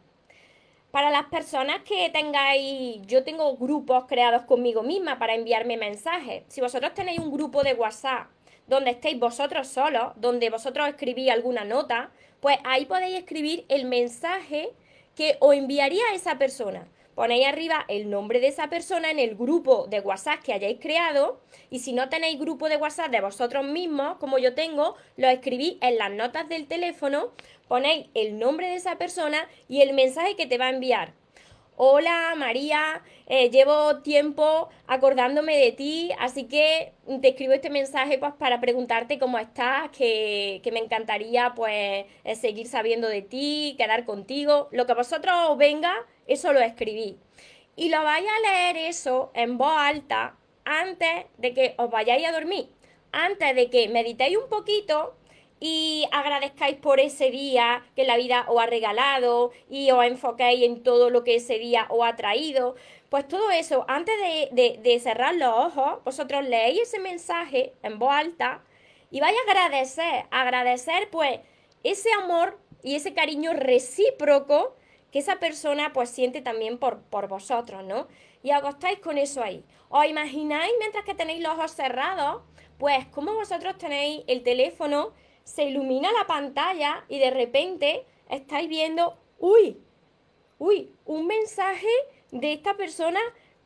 Para 0.90 1.10
las 1.10 1.26
personas 1.26 1.82
que 1.82 2.08
tengáis, 2.08 3.02
yo 3.06 3.22
tengo 3.22 3.54
grupos 3.56 4.04
creados 4.06 4.42
conmigo 4.42 4.82
misma 4.82 5.18
para 5.18 5.34
enviarme 5.34 5.76
mensajes. 5.76 6.44
Si 6.48 6.60
vosotros 6.60 6.94
tenéis 6.94 7.18
un 7.18 7.30
grupo 7.30 7.62
de 7.62 7.74
WhatsApp 7.74 8.28
donde 8.66 8.90
estéis 8.90 9.18
vosotros 9.18 9.68
solos, 9.68 10.12
donde 10.16 10.50
vosotros 10.50 10.88
escribís 10.88 11.30
alguna 11.30 11.64
nota, 11.64 12.11
pues 12.40 12.58
ahí 12.64 12.87
podéis 12.87 13.18
escribir 13.18 13.64
el 13.68 13.85
mensaje 13.87 14.70
que 15.14 15.37
os 15.40 15.54
enviaría 15.54 16.02
a 16.11 16.14
esa 16.14 16.38
persona. 16.38 16.87
Ponéis 17.16 17.46
arriba 17.46 17.87
el 17.88 18.11
nombre 18.11 18.40
de 18.40 18.49
esa 18.49 18.68
persona 18.68 19.11
en 19.11 19.18
el 19.18 19.37
grupo 19.37 19.87
de 19.88 20.00
WhatsApp 20.00 20.42
que 20.42 20.52
hayáis 20.52 20.78
creado 20.78 21.40
y 21.70 21.78
si 21.78 21.94
no 21.94 22.11
tenéis 22.11 22.38
grupo 22.38 22.68
de 22.68 22.76
WhatsApp 22.76 23.11
de 23.11 23.23
vosotros 23.23 23.64
mismos, 23.64 24.18
como 24.18 24.37
yo 24.37 24.54
tengo, 24.54 24.96
lo 25.16 25.26
escribís 25.26 25.78
en 25.80 25.96
las 25.96 26.12
notas 26.12 26.46
del 26.50 26.66
teléfono, 26.66 27.32
ponéis 27.68 28.08
el 28.12 28.38
nombre 28.38 28.68
de 28.68 28.75
esa 28.75 28.99
persona 28.99 29.49
y 29.66 29.80
el 29.80 29.94
mensaje 29.94 30.37
que 30.37 30.46
te 30.46 30.58
va 30.58 30.66
a 30.66 30.70
enviar. 30.70 31.14
Hola 31.78 32.33
María, 32.38 33.02
eh, 33.26 33.50
llevo 33.50 33.99
tiempo 34.00 34.71
acordándome 34.87 35.59
de 35.59 35.73
ti, 35.73 36.11
así 36.18 36.45
que 36.45 36.95
te 37.21 37.28
escribo 37.28 37.52
este 37.52 37.68
mensaje 37.68 38.16
pues 38.16 38.33
para 38.33 38.62
preguntarte 38.62 39.18
cómo 39.18 39.38
estás, 39.38 39.90
que, 39.90 40.62
me 40.73 40.78
encantaría 40.78 41.52
pues 41.54 42.06
eh, 42.25 42.35
seguir 42.35 42.66
sabiendo 42.66 43.09
de 43.09 43.21
ti, 43.21 43.75
quedar 43.76 44.06
contigo. 44.06 44.68
Lo 44.73 44.87
que 44.87 44.95
vosotros 44.95 45.35
os 45.50 45.59
venga, 45.59 45.95
eso 46.26 46.54
lo 46.54 46.61
escribí. 46.61 47.18
Y 47.76 47.90
lo 47.90 48.02
vais 48.02 48.26
a 48.26 48.40
leer 48.49 48.78
eso 48.78 49.30
en 49.35 49.59
voz 49.59 49.76
alta 49.76 50.38
antes 50.64 51.26
de 51.37 51.52
que 51.52 51.75
os 51.76 51.90
vayáis 51.90 52.26
a 52.26 52.33
dormir, 52.33 52.71
antes 53.12 53.54
de 53.54 53.68
que 53.68 53.90
meditéis 53.90 54.38
un 54.38 54.49
poquito 54.49 55.14
y 55.58 56.06
agradezcáis 56.12 56.76
por 56.76 57.00
ese 57.00 57.30
día 57.30 57.84
que 57.94 58.04
la 58.04 58.16
vida 58.16 58.44
os 58.48 58.62
ha 58.62 58.66
regalado 58.66 59.52
y 59.70 59.90
os 59.90 60.04
enfoquéis 60.04 60.64
en 60.64 60.82
todo 60.82 61.08
lo 61.10 61.25
que 61.25 61.36
ese 61.36 61.58
día 61.58 61.86
os 61.88 62.06
ha 62.06 62.16
traído. 62.16 62.75
Pues 63.08 63.26
todo 63.26 63.50
eso, 63.50 63.84
antes 63.88 64.14
de, 64.50 65.00
cerrar 65.02 65.34
los 65.34 65.48
ojos, 65.48 66.04
vosotros 66.04 66.44
leéis 66.46 66.82
ese 66.82 66.98
mensaje 66.98 67.72
en 67.82 67.98
voz 67.98 68.12
alta 68.12 68.62
y 69.10 69.20
vais 69.20 69.36
a 69.36 69.50
agradecer, 69.50 70.26
agradecer 70.30 71.08
pues 71.10 71.40
ese 71.84 72.12
amor 72.12 72.58
y 72.82 72.96
ese 72.96 73.14
cariño 73.14 73.52
recíproco 73.54 74.76
que 75.10 75.20
esa 75.20 75.36
persona 75.36 75.92
pues 75.92 76.10
siente 76.10 76.42
también 76.42 76.78
por, 76.78 77.00
por 77.02 77.28
vosotros, 77.28 77.84
¿no? 77.84 78.08
Y 78.42 78.50
acostáis 78.50 78.98
con 78.98 79.16
eso 79.16 79.42
ahí. 79.42 79.64
¿Os 79.88 80.04
imagináis 80.04 80.72
mientras 80.78 81.04
que 81.04 81.14
tenéis 81.14 81.42
los 81.42 81.52
ojos 81.52 81.70
cerrados? 81.70 82.42
Pues 82.78 83.06
como 83.06 83.32
vosotros 83.32 83.78
tenéis 83.78 84.22
el 84.26 84.42
teléfono 84.42 85.14
se 85.46 85.62
ilumina 85.62 86.10
la 86.12 86.26
pantalla 86.26 87.04
y 87.08 87.20
de 87.20 87.30
repente 87.30 88.04
estáis 88.28 88.68
viendo, 88.68 89.16
uy, 89.38 89.80
uy, 90.58 90.92
un 91.04 91.26
mensaje 91.28 91.86
de 92.32 92.52
esta 92.52 92.76
persona 92.76 93.20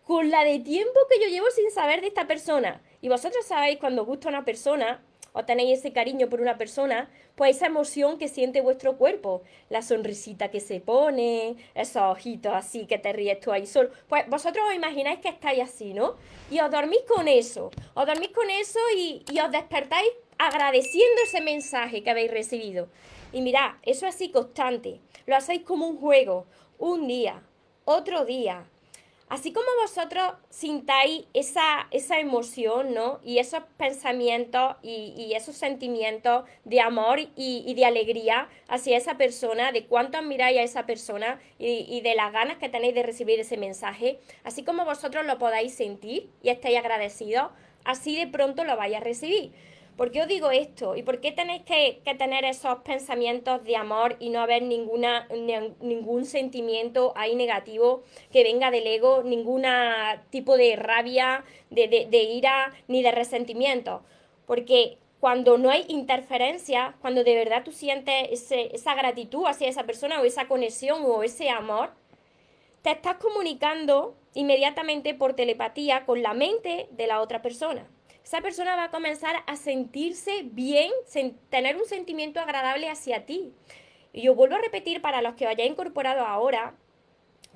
con 0.04 0.30
la 0.30 0.44
de 0.44 0.58
tiempo 0.58 1.00
que 1.08 1.18
yo 1.18 1.28
llevo 1.28 1.50
sin 1.50 1.70
saber 1.70 2.02
de 2.02 2.08
esta 2.08 2.26
persona. 2.26 2.82
Y 3.00 3.08
vosotros 3.08 3.46
sabéis 3.46 3.78
cuando 3.78 4.02
os 4.02 4.08
gusta 4.08 4.28
una 4.28 4.44
persona 4.44 5.02
o 5.32 5.44
tenéis 5.46 5.78
ese 5.78 5.92
cariño 5.92 6.28
por 6.28 6.42
una 6.42 6.58
persona, 6.58 7.08
pues 7.34 7.56
esa 7.56 7.66
emoción 7.66 8.18
que 8.18 8.28
siente 8.28 8.60
vuestro 8.60 8.98
cuerpo, 8.98 9.42
la 9.70 9.80
sonrisita 9.80 10.50
que 10.50 10.60
se 10.60 10.80
pone, 10.80 11.56
esos 11.74 12.02
ojitos 12.02 12.52
así 12.52 12.86
que 12.86 12.98
te 12.98 13.12
ríes 13.14 13.40
tú 13.40 13.52
ahí 13.52 13.66
solo. 13.66 13.90
Pues 14.06 14.28
vosotros 14.28 14.66
os 14.68 14.74
imagináis 14.74 15.20
que 15.20 15.28
estáis 15.28 15.62
así, 15.62 15.94
¿no? 15.94 16.16
Y 16.50 16.60
os 16.60 16.70
dormís 16.70 17.02
con 17.08 17.26
eso, 17.26 17.70
os 17.94 18.06
dormís 18.06 18.32
con 18.32 18.50
eso 18.50 18.80
y, 18.94 19.24
y 19.30 19.40
os 19.40 19.50
despertáis 19.50 20.10
agradeciendo 20.40 21.20
ese 21.22 21.42
mensaje 21.42 22.02
que 22.02 22.10
habéis 22.10 22.30
recibido. 22.30 22.88
Y 23.30 23.42
mirad, 23.42 23.72
eso 23.82 24.06
es 24.06 24.14
así 24.14 24.30
constante. 24.30 24.98
Lo 25.26 25.36
hacéis 25.36 25.62
como 25.62 25.86
un 25.86 25.98
juego, 25.98 26.46
un 26.78 27.06
día, 27.06 27.42
otro 27.84 28.24
día. 28.24 28.64
Así 29.28 29.52
como 29.52 29.66
vosotros 29.82 30.32
sintáis 30.48 31.26
esa, 31.34 31.88
esa 31.90 32.18
emoción, 32.18 32.94
¿no? 32.94 33.20
Y 33.22 33.38
esos 33.38 33.62
pensamientos 33.76 34.76
y, 34.82 35.32
esos 35.36 35.56
sentimientos 35.56 36.44
de 36.64 36.80
amor 36.80 37.20
y, 37.36 37.74
de 37.74 37.84
alegría 37.84 38.48
hacia 38.66 38.96
esa 38.96 39.18
persona, 39.18 39.72
de 39.72 39.84
cuánto 39.84 40.16
admiráis 40.16 40.58
a 40.58 40.62
esa 40.62 40.86
persona 40.86 41.38
y, 41.58 41.84
y 41.86 42.00
de 42.00 42.14
las 42.14 42.32
ganas 42.32 42.56
que 42.56 42.70
tenéis 42.70 42.94
de 42.94 43.02
recibir 43.02 43.38
ese 43.38 43.58
mensaje, 43.58 44.18
así 44.42 44.64
como 44.64 44.86
vosotros 44.86 45.26
lo 45.26 45.38
podáis 45.38 45.74
sentir 45.74 46.30
y 46.42 46.48
estáis 46.48 46.78
agradecidos, 46.78 47.52
así 47.84 48.16
de 48.16 48.26
pronto 48.26 48.64
lo 48.64 48.76
vais 48.76 48.96
a 48.96 49.00
recibir. 49.00 49.52
¿Por 50.00 50.10
qué 50.12 50.22
os 50.22 50.28
digo 50.28 50.50
esto? 50.50 50.96
¿Y 50.96 51.02
por 51.02 51.20
qué 51.20 51.30
tenéis 51.30 51.60
que, 51.64 52.00
tener 52.16 52.46
esos 52.46 52.78
pensamientos 52.78 53.62
de 53.64 53.76
amor 53.76 54.16
y 54.18 54.30
no 54.30 54.40
haber 54.40 54.62
ninguna, 54.62 55.28
ningún 55.82 56.24
sentimiento 56.24 57.12
ahí 57.16 57.34
negativo 57.34 58.02
que 58.32 58.42
venga 58.42 58.70
del 58.70 58.86
ego, 58.86 59.22
ningún 59.22 59.64
tipo 60.30 60.56
de 60.56 60.76
rabia, 60.76 61.44
de, 61.68 62.22
ira 62.32 62.72
ni 62.88 63.02
de 63.02 63.12
resentimiento? 63.12 64.02
Porque 64.46 64.96
cuando 65.20 65.58
no 65.58 65.68
hay 65.68 65.84
interferencia, 65.88 66.94
cuando 67.02 67.22
de 67.22 67.34
verdad 67.34 67.62
tú 67.62 67.70
sientes 67.70 68.50
esa 68.50 68.94
gratitud 68.94 69.44
hacia 69.44 69.68
esa 69.68 69.84
persona 69.84 70.18
o 70.18 70.24
esa 70.24 70.48
conexión 70.48 71.02
o 71.04 71.22
ese 71.22 71.50
amor, 71.50 71.90
te 72.80 72.92
estás 72.92 73.16
comunicando 73.16 74.16
inmediatamente 74.32 75.12
por 75.12 75.34
telepatía 75.34 76.06
con 76.06 76.22
la 76.22 76.32
mente 76.32 76.88
de 76.90 77.06
la 77.06 77.20
otra 77.20 77.42
persona 77.42 77.86
esa 78.30 78.42
persona 78.42 78.76
va 78.76 78.84
a 78.84 78.90
comenzar 78.92 79.42
a 79.44 79.56
sentirse 79.56 80.42
bien, 80.44 80.92
tener 81.48 81.76
un 81.76 81.84
sentimiento 81.84 82.38
agradable 82.38 82.88
hacia 82.88 83.26
ti. 83.26 83.52
Y 84.12 84.22
yo 84.22 84.36
vuelvo 84.36 84.54
a 84.54 84.60
repetir 84.60 85.02
para 85.02 85.20
los 85.20 85.34
que 85.34 85.46
vayáis 85.46 85.72
incorporado 85.72 86.24
ahora, 86.24 86.76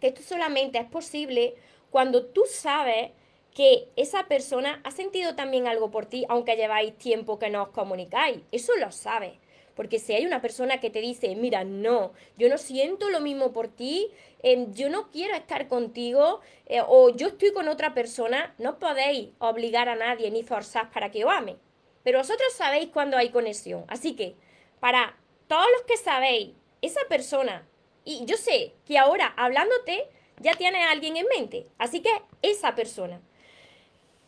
que 0.01 0.09
esto 0.09 0.23
solamente 0.23 0.79
es 0.79 0.87
posible 0.87 1.55
cuando 1.91 2.27
tú 2.27 2.43
sabes 2.49 3.13
que 3.55 3.89
esa 3.95 4.27
persona 4.27 4.81
ha 4.83 4.91
sentido 4.91 5.37
también 5.37 5.69
algo 5.69 5.93
por 5.93 6.07
ti, 6.07 6.27
aunque 6.29 6.57
lleváis 6.57 6.99
tiempo 6.99 7.39
que 7.39 7.51
no 7.51 7.63
os 7.63 7.69
comunicáis. 7.69 8.41
Eso 8.51 8.73
lo 8.75 8.91
sabes. 8.91 9.35
Porque 9.75 9.99
si 9.99 10.15
hay 10.15 10.27
una 10.27 10.41
persona 10.41 10.81
que 10.81 10.91
te 10.91 11.01
dice, 11.01 11.35
mira, 11.37 11.65
no, 11.65 12.13
yo 12.37 12.49
no 12.49 12.59
siento 12.59 13.11
lo 13.11 13.21
mismo 13.21 13.53
por 13.53 13.69
ti, 13.69 14.11
em, 14.43 14.73
yo 14.73 14.89
no 14.89 15.11
quiero 15.11 15.35
estar 15.35 15.69
contigo 15.69 16.41
eh, 16.67 16.83
o 16.87 17.11
yo 17.11 17.29
estoy 17.29 17.53
con 17.53 17.69
otra 17.69 17.95
persona, 17.95 18.55
no 18.59 18.79
podéis 18.79 19.31
obligar 19.39 19.89
a 19.89 19.97
nadie 19.97 20.31
ni 20.31 20.43
forzar 20.43 20.91
para 20.91 21.11
que 21.11 21.25
os 21.25 21.33
ame. 21.33 21.57
Pero 22.03 22.19
vosotros 22.19 22.53
sabéis 22.53 22.91
cuando 22.93 23.17
hay 23.17 23.31
conexión. 23.31 23.85
Así 23.89 24.15
que, 24.15 24.37
para 24.79 25.17
todos 25.49 25.67
los 25.77 25.83
que 25.83 25.97
sabéis, 25.97 26.51
esa 26.83 27.01
persona, 27.09 27.67
y 28.05 28.25
yo 28.27 28.37
sé 28.37 28.75
que 28.85 28.99
ahora 28.99 29.33
hablándote 29.37 30.09
ya 30.41 30.55
tiene 30.55 30.83
a 30.83 30.91
alguien 30.91 31.17
en 31.17 31.27
mente. 31.27 31.67
Así 31.79 32.01
que 32.01 32.11
esa 32.43 32.75
persona. 32.75 33.21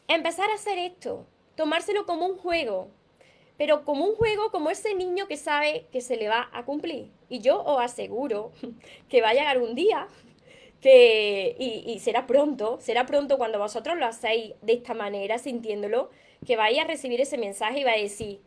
Empezar 0.09 0.51
a 0.51 0.55
hacer 0.55 0.79
esto, 0.79 1.27
tomárselo 1.57 2.07
como 2.07 2.27
un 2.27 2.39
juego, 2.39 2.91
pero 3.57 3.85
como 3.85 4.05
un 4.05 4.15
juego, 4.15 4.51
como 4.51 4.71
ese 4.71 4.95
niño 4.95 5.27
que 5.27 5.37
sabe 5.37 5.87
que 5.91 6.01
se 6.01 6.17
le 6.17 6.29
va 6.29 6.49
a 6.53 6.65
cumplir. 6.65 7.11
Y 7.29 7.41
yo 7.41 7.63
os 7.63 7.81
aseguro 7.81 8.53
que 9.09 9.23
va 9.23 9.31
a 9.31 9.35
llegar 9.35 9.59
un 9.59 9.75
día 9.75 10.09
que, 10.81 11.57
y, 11.59 11.99
será 12.01 12.27
pronto, 12.27 12.79
será 12.81 13.07
pronto 13.07 13.39
cuando 13.39 13.59
vosotros 13.59 13.97
lo 13.97 14.07
hacéis 14.07 14.55
de 14.63 14.75
esta 14.75 14.95
manera, 14.95 15.39
sintiéndolo, 15.39 16.11
que 16.45 16.57
vais 16.57 16.79
a 16.79 16.85
recibir 16.85 17.21
ese 17.21 17.39
mensaje 17.39 17.81
y 17.81 17.85
va 17.85 17.93
a 17.93 17.97
decir, 17.97 18.41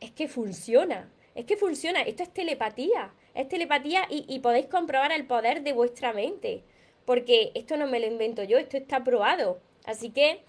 es 0.00 0.10
que 0.10 0.26
funciona, 0.26 1.12
es 1.34 1.44
que 1.44 1.56
funciona, 1.56 2.00
esto 2.02 2.22
es 2.22 2.32
telepatía, 2.32 3.12
es 3.34 3.46
telepatía 3.48 4.06
y, 4.08 4.24
y 4.26 4.38
podéis 4.38 4.66
comprobar 4.66 5.12
el 5.12 5.26
poder 5.26 5.62
de 5.62 5.74
vuestra 5.74 6.12
mente, 6.14 6.64
porque 7.04 7.52
esto 7.54 7.76
no 7.76 7.86
me 7.86 8.00
lo 8.00 8.06
invento 8.06 8.42
yo, 8.42 8.56
esto 8.58 8.78
está 8.78 9.04
probado. 9.04 9.60
Así 9.84 10.10
que 10.10 10.42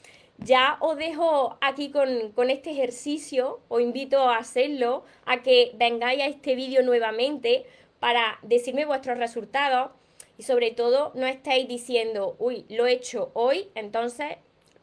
ya 0.44 0.78
os 0.80 0.98
dejo 0.98 1.58
aquí 1.62 1.92
con, 1.92 2.50
este 2.50 2.72
ejercicio, 2.72 3.60
os 3.68 3.82
invito 3.82 4.20
a 4.30 4.38
hacerlo, 4.38 5.04
a 5.26 5.42
que 5.44 5.72
vengáis 5.76 6.22
a 6.22 6.26
este 6.26 6.56
vídeo 6.56 6.82
nuevamente 6.84 7.66
para 8.00 8.40
decirme 8.42 8.86
vuestros 8.86 9.18
resultados 9.18 9.92
y 10.38 10.44
sobre 10.44 10.72
todo 10.72 11.12
no 11.14 11.28
estáis 11.28 11.68
diciendo, 11.68 12.36
uy, 12.40 12.66
lo 12.70 12.88
he 12.88 12.94
hecho 12.94 13.30
hoy, 13.34 13.70
entonces 13.76 14.38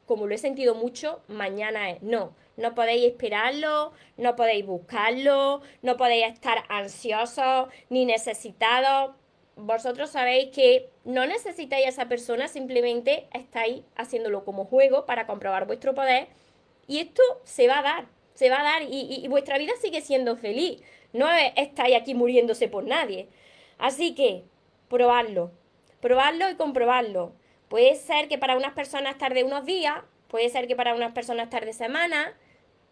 como 0.06 0.26
lo 0.26 0.34
he 0.34 0.38
sentido 0.38 0.74
mucho, 0.74 1.20
mañana 1.28 1.90
es. 1.90 2.02
No, 2.02 2.32
no 2.56 2.74
podéis 2.74 3.04
esperarlo, 3.04 3.92
no 4.16 4.36
podéis 4.36 4.64
buscarlo, 4.64 5.60
no 5.82 5.96
podéis 5.96 6.32
estar 6.32 6.64
ansiosos 6.68 7.68
ni 7.90 8.06
necesitados 8.06 9.14
vosotros 9.58 10.10
sabéis 10.10 10.50
que 10.54 10.88
no 11.04 11.26
necesitáis 11.26 11.86
a 11.86 11.88
esa 11.88 12.08
persona, 12.08 12.46
simplemente 12.46 13.26
estáis 13.32 13.82
haciéndolo 13.96 14.44
como 14.44 14.64
juego 14.64 15.04
para 15.04 15.26
comprobar 15.26 15.66
vuestro 15.66 15.94
poder 15.94 16.28
y 16.86 17.00
esto 17.00 17.22
se 17.42 17.66
va 17.66 17.80
a 17.80 17.82
dar, 17.82 18.06
se 18.34 18.50
va 18.50 18.60
a 18.60 18.62
dar 18.62 18.82
y, 18.88 19.26
vuestra 19.28 19.58
vida 19.58 19.72
sigue 19.80 20.00
siendo 20.00 20.36
feliz. 20.36 20.80
No 21.12 21.26
estáis 21.56 21.96
aquí 21.96 22.14
muriéndose 22.14 22.68
por 22.68 22.84
nadie. 22.84 23.28
Así 23.78 24.14
que, 24.14 24.44
probadlo, 24.88 25.50
probadlo 26.00 26.48
y 26.50 26.54
comprobarlo. 26.54 27.32
Puede 27.68 27.96
ser 27.96 28.28
que 28.28 28.38
para 28.38 28.56
unas 28.56 28.74
personas 28.74 29.18
tarde 29.18 29.42
unos 29.42 29.64
días, 29.64 29.96
puede 30.28 30.48
ser 30.50 30.68
que 30.68 30.76
para 30.76 30.94
unas 30.94 31.12
personas 31.12 31.50
tarde 31.50 31.72
semanas, 31.72 32.30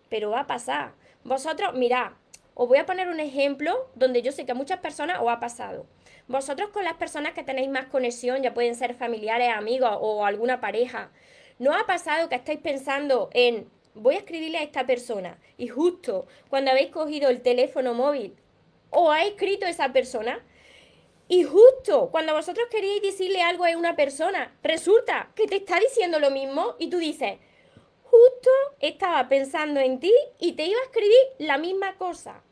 pero 0.08 0.30
va 0.30 0.40
a 0.40 0.46
pasar. 0.46 0.94
Vosotros, 1.23 1.75
mirad, 1.75 2.12
os 2.54 2.68
voy 2.68 2.78
a 2.78 2.87
poner 2.87 3.08
un 3.08 3.20
ejemplo 3.20 3.88
donde 3.94 4.23
yo 4.23 4.32
sé 4.32 4.46
que 4.46 4.52
a 4.52 4.56
muchas 4.56 4.80
personas 4.80 5.20
os 5.20 5.28
ha 5.28 5.38
pasado. 5.38 5.87
Vosotros 6.28 6.71
con 6.71 6.85
las 6.85 6.95
personas 6.95 7.33
que 7.33 7.42
tenéis 7.42 7.68
más 7.68 7.87
conexión, 7.87 8.42
ya 8.42 8.54
pueden 8.54 8.75
ser 8.75 8.95
familiares, 8.95 9.50
amigos 9.54 9.97
o 10.00 10.25
alguna 10.25 10.61
pareja, 10.61 11.11
¿no 11.59 11.73
ha 11.73 11.87
pasado 11.87 12.28
que 12.28 12.35
estáis 12.35 12.61
pensando 12.61 13.30
en 13.33 13.71
voy 13.95 14.16
a 14.16 14.18
escribirle 14.18 14.59
a 14.59 14.62
esta 14.62 14.87
persona 14.87 15.38
y 15.56 15.68
justo 15.68 16.26
cuando 16.49 16.71
habéis 16.71 16.90
cogido 16.90 17.30
el 17.30 17.40
teléfono 17.40 17.95
móvil 17.95 18.37
o 18.90 19.11
ha 19.11 19.25
escrito 19.25 19.66
esa 19.66 19.92
persona 19.92 20.45
y 21.28 21.42
justo 21.42 22.11
cuando 22.11 22.35
vosotros 22.35 22.68
queréis 22.71 23.02
decirle 23.02 23.42
algo 23.42 23.64
a 23.64 23.76
una 23.76 23.97
persona, 23.97 24.54
resulta 24.62 25.33
que 25.35 25.47
te 25.47 25.56
está 25.56 25.80
diciendo 25.80 26.21
lo 26.21 26.30
mismo 26.30 26.76
y 26.78 26.88
tú 26.88 26.99
dices, 26.99 27.38
justo 28.04 28.50
estaba 28.78 29.28
pensando 29.28 29.80
en 29.80 29.99
ti 29.99 30.12
y 30.38 30.52
te 30.52 30.66
iba 30.66 30.78
a 30.78 30.85
escribir 30.85 31.18
la 31.38 31.59
misma 31.59 31.97
cosa. 31.97 32.42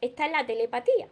Esta 0.00 0.26
es 0.26 0.32
la 0.32 0.46
telepatía. 0.46 1.08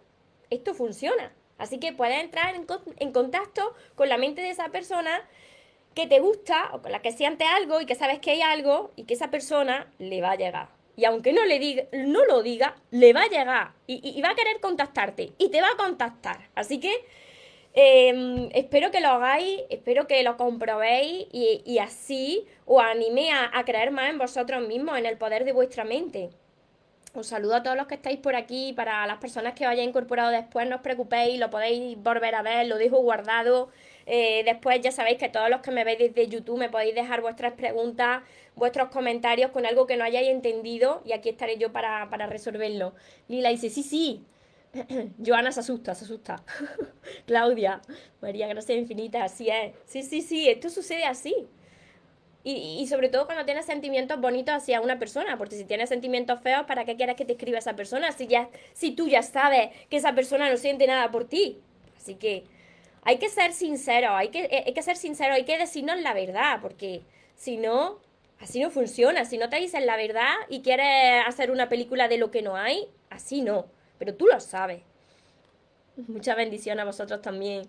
Esto 0.50 0.74
funciona. 0.74 1.32
Así 1.58 1.78
que 1.78 1.92
puedes 1.92 2.22
entrar 2.22 2.54
en, 2.54 3.12
contacto 3.12 3.74
con 3.94 4.08
la 4.08 4.18
mente 4.18 4.42
de 4.42 4.50
esa 4.50 4.68
persona 4.68 5.22
que 5.94 6.06
te 6.06 6.20
gusta 6.20 6.70
o 6.72 6.82
con 6.82 6.92
la 6.92 7.00
que 7.00 7.12
sientes 7.12 7.48
algo 7.48 7.80
y 7.80 7.86
que 7.86 7.94
sabes 7.94 8.18
que 8.18 8.32
hay 8.32 8.42
algo 8.42 8.92
y 8.96 9.04
que 9.04 9.14
esa 9.14 9.30
persona 9.30 9.90
le 9.98 10.20
va 10.20 10.32
a 10.32 10.36
llegar. 10.36 10.68
Y 10.96 11.04
aunque 11.04 11.32
no, 11.32 11.44
le 11.44 11.58
diga, 11.58 11.84
no 11.92 12.24
lo 12.24 12.42
diga, 12.42 12.76
le 12.90 13.12
va 13.12 13.22
a 13.22 13.28
llegar 13.28 13.72
y, 13.86 14.20
va 14.22 14.30
a 14.30 14.34
querer 14.34 14.60
contactarte 14.60 15.32
y 15.38 15.50
te 15.50 15.60
va 15.60 15.68
a 15.68 15.76
contactar. 15.76 16.48
Así 16.54 16.80
que 16.80 16.92
em, 17.74 18.48
espero 18.52 18.90
que 18.90 19.00
lo 19.00 19.08
hagáis, 19.08 19.62
espero 19.70 20.06
que 20.06 20.22
lo 20.22 20.36
comprobéis 20.36 21.26
y, 21.32 21.78
así 21.78 22.46
os 22.66 22.82
anime 22.82 23.30
a, 23.30 23.50
a 23.58 23.64
creer 23.64 23.90
más 23.90 24.10
en 24.10 24.18
vosotros 24.18 24.66
mismos, 24.66 24.98
en 24.98 25.06
el 25.06 25.16
poder 25.16 25.44
de 25.44 25.52
vuestra 25.52 25.84
mente. 25.84 26.30
Os 27.16 27.28
saludo 27.28 27.54
a 27.54 27.62
todos 27.62 27.78
los 27.78 27.86
que 27.86 27.94
estáis 27.94 28.18
por 28.18 28.36
aquí. 28.36 28.74
Para 28.74 29.06
las 29.06 29.16
personas 29.16 29.54
que 29.54 29.64
vayáis 29.64 29.88
incorporado 29.88 30.30
después, 30.30 30.68
no 30.68 30.76
os 30.76 30.82
preocupéis, 30.82 31.40
lo 31.40 31.48
podéis 31.48 31.96
volver 32.02 32.34
a 32.34 32.42
ver, 32.42 32.66
lo 32.66 32.76
dejo 32.76 32.98
guardado. 32.98 33.70
Eh, 34.04 34.42
después 34.44 34.82
ya 34.82 34.92
sabéis 34.92 35.16
que 35.16 35.30
todos 35.30 35.48
los 35.48 35.62
que 35.62 35.70
me 35.70 35.82
veis 35.82 35.98
desde 35.98 36.28
YouTube 36.28 36.58
me 36.58 36.68
podéis 36.68 36.94
dejar 36.94 37.22
vuestras 37.22 37.54
preguntas, 37.54 38.22
vuestros 38.54 38.90
comentarios 38.90 39.50
con 39.50 39.64
algo 39.64 39.86
que 39.86 39.96
no 39.96 40.04
hayáis 40.04 40.28
entendido 40.28 41.02
y 41.06 41.12
aquí 41.12 41.30
estaré 41.30 41.56
yo 41.56 41.72
para, 41.72 42.10
para 42.10 42.26
resolverlo. 42.26 42.94
Lila 43.28 43.48
dice, 43.48 43.70
sí, 43.70 43.82
sí. 43.82 44.22
Joana 45.24 45.52
se 45.52 45.60
asusta, 45.60 45.94
se 45.94 46.04
asusta. 46.04 46.42
Claudia, 47.26 47.80
María, 48.20 48.46
gracias 48.46 48.78
infinitas, 48.78 49.32
así 49.32 49.48
es. 49.48 49.72
Sí, 49.86 50.02
sí, 50.02 50.20
sí, 50.20 50.48
esto 50.50 50.68
sucede 50.68 51.04
así. 51.04 51.48
Y, 52.48 52.86
sobre 52.86 53.08
todo 53.08 53.26
cuando 53.26 53.44
tienes 53.44 53.66
sentimientos 53.66 54.20
bonitos 54.20 54.54
hacia 54.54 54.80
una 54.80 55.00
persona, 55.00 55.36
porque 55.36 55.56
si 55.56 55.64
tienes 55.64 55.88
sentimientos 55.88 56.40
feos, 56.40 56.64
¿para 56.64 56.84
qué 56.84 56.94
quieres 56.94 57.16
que 57.16 57.24
te 57.24 57.32
escriba 57.32 57.58
esa 57.58 57.74
persona 57.74 58.12
si, 58.12 58.28
ya, 58.28 58.48
si 58.72 58.92
tú 58.92 59.08
ya 59.08 59.22
sabes 59.22 59.70
que 59.90 59.96
esa 59.96 60.14
persona 60.14 60.48
no 60.48 60.56
siente 60.56 60.86
nada 60.86 61.10
por 61.10 61.24
ti? 61.24 61.58
Así 61.96 62.14
que 62.14 62.44
hay 63.02 63.18
que 63.18 63.28
ser 63.30 63.52
sincero, 63.52 64.14
hay 64.14 64.28
que, 64.28 64.44
eh, 64.44 64.62
hay 64.64 64.74
que 64.74 64.82
ser 64.82 64.96
sincero, 64.96 65.34
hay 65.34 65.44
que 65.44 65.58
decirnos 65.58 66.00
la 66.02 66.14
verdad, 66.14 66.60
porque 66.62 67.02
si 67.34 67.56
no, 67.56 67.98
así 68.38 68.60
no 68.60 68.70
funciona. 68.70 69.24
Si 69.24 69.38
no 69.38 69.48
te 69.48 69.56
dicen 69.56 69.84
la 69.84 69.96
verdad 69.96 70.32
y 70.48 70.60
quieres 70.60 71.26
hacer 71.26 71.50
una 71.50 71.68
película 71.68 72.06
de 72.06 72.18
lo 72.18 72.30
que 72.30 72.42
no 72.42 72.54
hay, 72.54 72.86
así 73.10 73.42
no. 73.42 73.66
Pero 73.98 74.14
tú 74.14 74.26
lo 74.28 74.38
sabes. 74.38 74.82
Mucha 75.96 76.36
bendición 76.36 76.78
a 76.78 76.84
vosotros 76.84 77.20
también. 77.22 77.66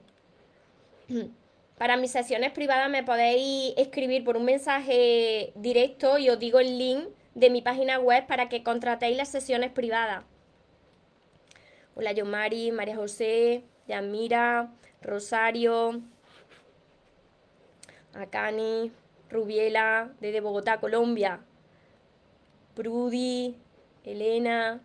Para 1.77 1.95
mis 1.95 2.11
sesiones 2.11 2.51
privadas 2.53 2.89
me 2.89 3.03
podéis 3.03 3.75
escribir 3.77 4.23
por 4.23 4.35
un 4.35 4.45
mensaje 4.45 5.51
directo 5.55 6.17
y 6.17 6.27
os 6.29 6.39
digo 6.39 6.59
el 6.59 6.79
link 6.79 7.09
de 7.35 7.51
mi 7.51 7.61
página 7.61 7.99
web 7.99 8.25
para 8.25 8.49
que 8.49 8.63
contratéis 8.63 9.15
las 9.15 9.29
sesiones 9.29 9.71
privadas. 9.71 10.23
Hola, 11.93 12.13
yo 12.13 12.25
Mari, 12.25 12.71
María 12.71 12.95
José, 12.95 13.63
Yamira, 13.87 14.73
Rosario, 15.03 16.01
Akani, 18.15 18.91
Rubiela, 19.29 20.11
desde 20.19 20.41
Bogotá, 20.41 20.79
Colombia, 20.79 21.41
Prudy, 22.73 23.55
Elena, 24.03 24.81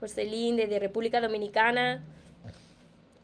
Joselín, 0.00 0.56
desde 0.56 0.78
República 0.78 1.20
Dominicana. 1.20 2.02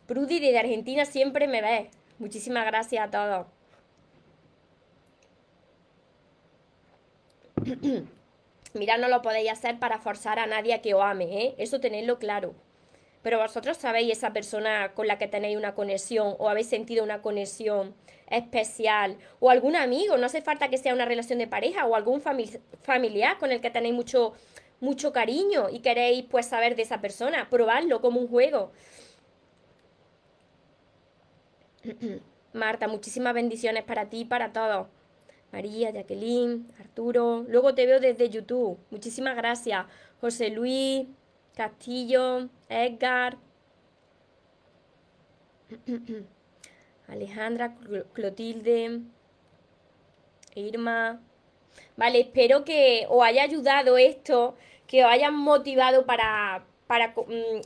Prudy, 0.06 0.38
desde 0.38 0.58
Argentina, 0.58 1.06
siempre 1.06 1.48
me 1.48 1.62
ves. 1.62 1.99
Muchísimas 2.20 2.66
gracias 2.66 3.02
a 3.02 3.10
todos. 3.10 3.46
Mira, 8.74 8.98
no 8.98 9.08
lo 9.08 9.22
podéis 9.22 9.50
hacer 9.50 9.78
para 9.78 9.98
forzar 9.98 10.38
a 10.38 10.46
nadie 10.46 10.74
a 10.74 10.82
que 10.82 10.92
os 10.92 11.02
ame, 11.02 11.44
¿eh? 11.44 11.54
Eso 11.56 11.80
tenedlo 11.80 12.18
claro. 12.18 12.54
Pero 13.22 13.38
vosotros 13.38 13.78
sabéis 13.78 14.12
esa 14.12 14.34
persona 14.34 14.92
con 14.92 15.06
la 15.06 15.16
que 15.16 15.28
tenéis 15.28 15.56
una 15.56 15.74
conexión 15.74 16.36
o 16.38 16.50
habéis 16.50 16.68
sentido 16.68 17.04
una 17.04 17.22
conexión 17.22 17.94
especial 18.28 19.16
o 19.40 19.48
algún 19.48 19.74
amigo, 19.74 20.18
no 20.18 20.26
hace 20.26 20.42
falta 20.42 20.68
que 20.68 20.76
sea 20.76 20.92
una 20.94 21.06
relación 21.06 21.38
de 21.38 21.46
pareja 21.48 21.86
o 21.86 21.96
algún 21.96 22.20
familiar 22.20 23.38
con 23.38 23.50
el 23.50 23.60
que 23.62 23.70
tenéis 23.70 23.94
mucho 23.94 24.34
mucho 24.78 25.12
cariño 25.12 25.68
y 25.70 25.80
queréis 25.80 26.24
pues 26.30 26.46
saber 26.46 26.76
de 26.76 26.82
esa 26.82 27.00
persona, 27.00 27.48
probadlo 27.50 28.00
como 28.00 28.20
un 28.20 28.28
juego. 28.28 28.72
Marta, 32.52 32.88
muchísimas 32.88 33.34
bendiciones 33.34 33.84
para 33.84 34.08
ti 34.08 34.20
y 34.20 34.24
para 34.24 34.52
todos. 34.52 34.86
María, 35.52 35.90
Jacqueline, 35.90 36.70
Arturo. 36.78 37.44
Luego 37.48 37.74
te 37.74 37.86
veo 37.86 38.00
desde 38.00 38.28
YouTube. 38.28 38.78
Muchísimas 38.90 39.36
gracias. 39.36 39.86
José 40.20 40.50
Luis, 40.50 41.06
Castillo, 41.54 42.48
Edgar. 42.68 43.38
Alejandra, 47.08 47.74
Clotilde, 48.12 49.00
Irma. 50.54 51.20
Vale, 51.96 52.20
espero 52.20 52.64
que 52.64 53.06
os 53.08 53.22
haya 53.24 53.42
ayudado 53.42 53.98
esto, 53.98 54.56
que 54.86 55.04
os 55.04 55.10
haya 55.10 55.30
motivado 55.30 56.06
para, 56.06 56.64
para 56.86 57.08
mm, 57.08 57.60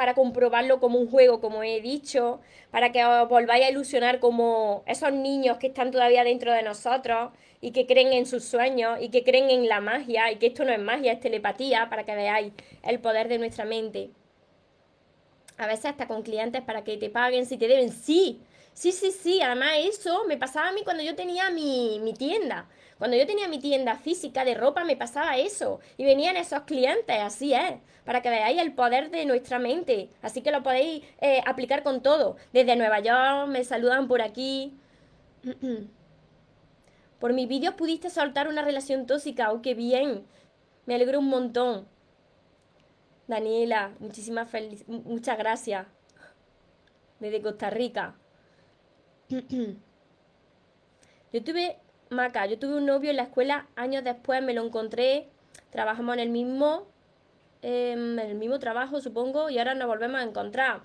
para 0.00 0.14
comprobarlo 0.14 0.80
como 0.80 0.98
un 0.98 1.10
juego, 1.10 1.42
como 1.42 1.62
he 1.62 1.82
dicho, 1.82 2.40
para 2.70 2.90
que 2.90 3.04
os 3.04 3.28
volváis 3.28 3.66
a 3.66 3.68
ilusionar 3.68 4.18
como 4.18 4.82
esos 4.86 5.12
niños 5.12 5.58
que 5.58 5.66
están 5.66 5.90
todavía 5.90 6.24
dentro 6.24 6.54
de 6.54 6.62
nosotros 6.62 7.32
y 7.60 7.72
que 7.72 7.86
creen 7.86 8.14
en 8.14 8.24
sus 8.24 8.44
sueños 8.44 8.96
y 9.02 9.10
que 9.10 9.24
creen 9.24 9.50
en 9.50 9.68
la 9.68 9.82
magia 9.82 10.32
y 10.32 10.36
que 10.36 10.46
esto 10.46 10.64
no 10.64 10.72
es 10.72 10.78
magia, 10.78 11.12
es 11.12 11.20
telepatía, 11.20 11.90
para 11.90 12.04
que 12.04 12.14
veáis 12.14 12.54
el 12.82 12.98
poder 12.98 13.28
de 13.28 13.36
nuestra 13.36 13.66
mente. 13.66 14.08
A 15.58 15.66
veces 15.66 15.84
hasta 15.84 16.06
con 16.06 16.22
clientes 16.22 16.62
para 16.62 16.82
que 16.82 16.96
te 16.96 17.10
paguen 17.10 17.44
si 17.44 17.58
te 17.58 17.68
deben. 17.68 17.92
Sí, 17.92 18.40
sí, 18.74 18.92
sí, 18.92 19.10
sí. 19.12 19.40
Además 19.42 19.72
eso 19.78 20.24
me 20.26 20.36
pasaba 20.36 20.68
a 20.68 20.72
mí 20.72 20.82
cuando 20.84 21.02
yo 21.02 21.14
tenía 21.14 21.50
mi, 21.50 22.00
mi 22.00 22.14
tienda. 22.14 22.68
Cuando 23.00 23.16
yo 23.16 23.26
tenía 23.26 23.48
mi 23.48 23.58
tienda 23.58 23.96
física 23.96 24.44
de 24.44 24.54
ropa 24.54 24.84
me 24.84 24.94
pasaba 24.94 25.38
eso 25.38 25.80
y 25.96 26.04
venían 26.04 26.36
esos 26.36 26.64
clientes, 26.64 27.16
así 27.18 27.54
es, 27.54 27.76
para 28.04 28.20
que 28.20 28.28
veáis 28.28 28.60
el 28.60 28.74
poder 28.74 29.10
de 29.10 29.24
nuestra 29.24 29.58
mente. 29.58 30.10
Así 30.20 30.42
que 30.42 30.50
lo 30.50 30.62
podéis 30.62 31.02
eh, 31.22 31.40
aplicar 31.46 31.82
con 31.82 32.02
todo. 32.02 32.36
Desde 32.52 32.76
Nueva 32.76 33.00
York 33.00 33.48
me 33.48 33.64
saludan 33.64 34.06
por 34.06 34.20
aquí. 34.20 34.74
Por 37.20 37.34
mis 37.34 37.48
vídeos 37.48 37.74
pudiste 37.74 38.08
soltar 38.08 38.48
una 38.48 38.62
relación 38.62 39.06
tóxica, 39.06 39.52
oh, 39.52 39.60
qué 39.60 39.74
bien. 39.74 40.24
Me 40.86 40.94
alegro 40.94 41.18
un 41.18 41.28
montón. 41.28 41.86
Daniela, 43.28 43.92
muchísimas 43.98 44.48
muchas 44.86 45.36
gracias. 45.36 45.86
Desde 47.18 47.42
Costa 47.42 47.68
Rica. 47.68 48.14
Yo 51.32 51.44
tuve 51.44 51.76
Maca, 52.10 52.46
yo 52.46 52.58
tuve 52.58 52.74
un 52.74 52.86
novio 52.86 53.10
en 53.10 53.16
la 53.16 53.22
escuela, 53.22 53.68
años 53.76 54.02
después 54.02 54.42
me 54.42 54.52
lo 54.52 54.66
encontré, 54.66 55.28
trabajamos 55.70 56.14
en 56.14 56.20
el 56.20 56.28
mismo, 56.30 56.88
em, 57.62 58.18
en 58.18 58.30
el 58.30 58.34
mismo 58.34 58.58
trabajo, 58.58 59.00
supongo, 59.00 59.48
y 59.48 59.58
ahora 59.58 59.74
nos 59.74 59.86
volvemos 59.86 60.20
a 60.20 60.24
encontrar. 60.24 60.80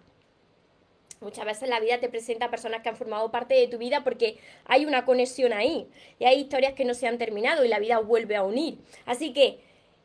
Muchas 1.21 1.45
veces 1.45 1.69
la 1.69 1.79
vida 1.79 1.99
te 1.99 2.09
presenta 2.09 2.51
personas 2.51 2.81
que 2.81 2.89
han 2.89 2.95
formado 2.95 3.31
parte 3.31 3.55
de 3.55 3.67
tu 3.67 3.79
vida 3.79 4.03
porque 4.03 4.37
hay 4.65 4.85
una 4.85 5.05
conexión 5.05 5.53
ahí 5.53 5.89
y 6.19 6.25
hay 6.25 6.41
historias 6.41 6.73
que 6.73 6.85
no 6.85 6.93
se 6.93 7.07
han 7.07 7.17
terminado 7.17 7.65
y 7.65 7.67
la 7.67 7.79
vida 7.79 7.97
vuelve 7.97 8.35
a 8.35 8.43
unir. 8.43 8.77
Así 9.07 9.33
que 9.33 9.59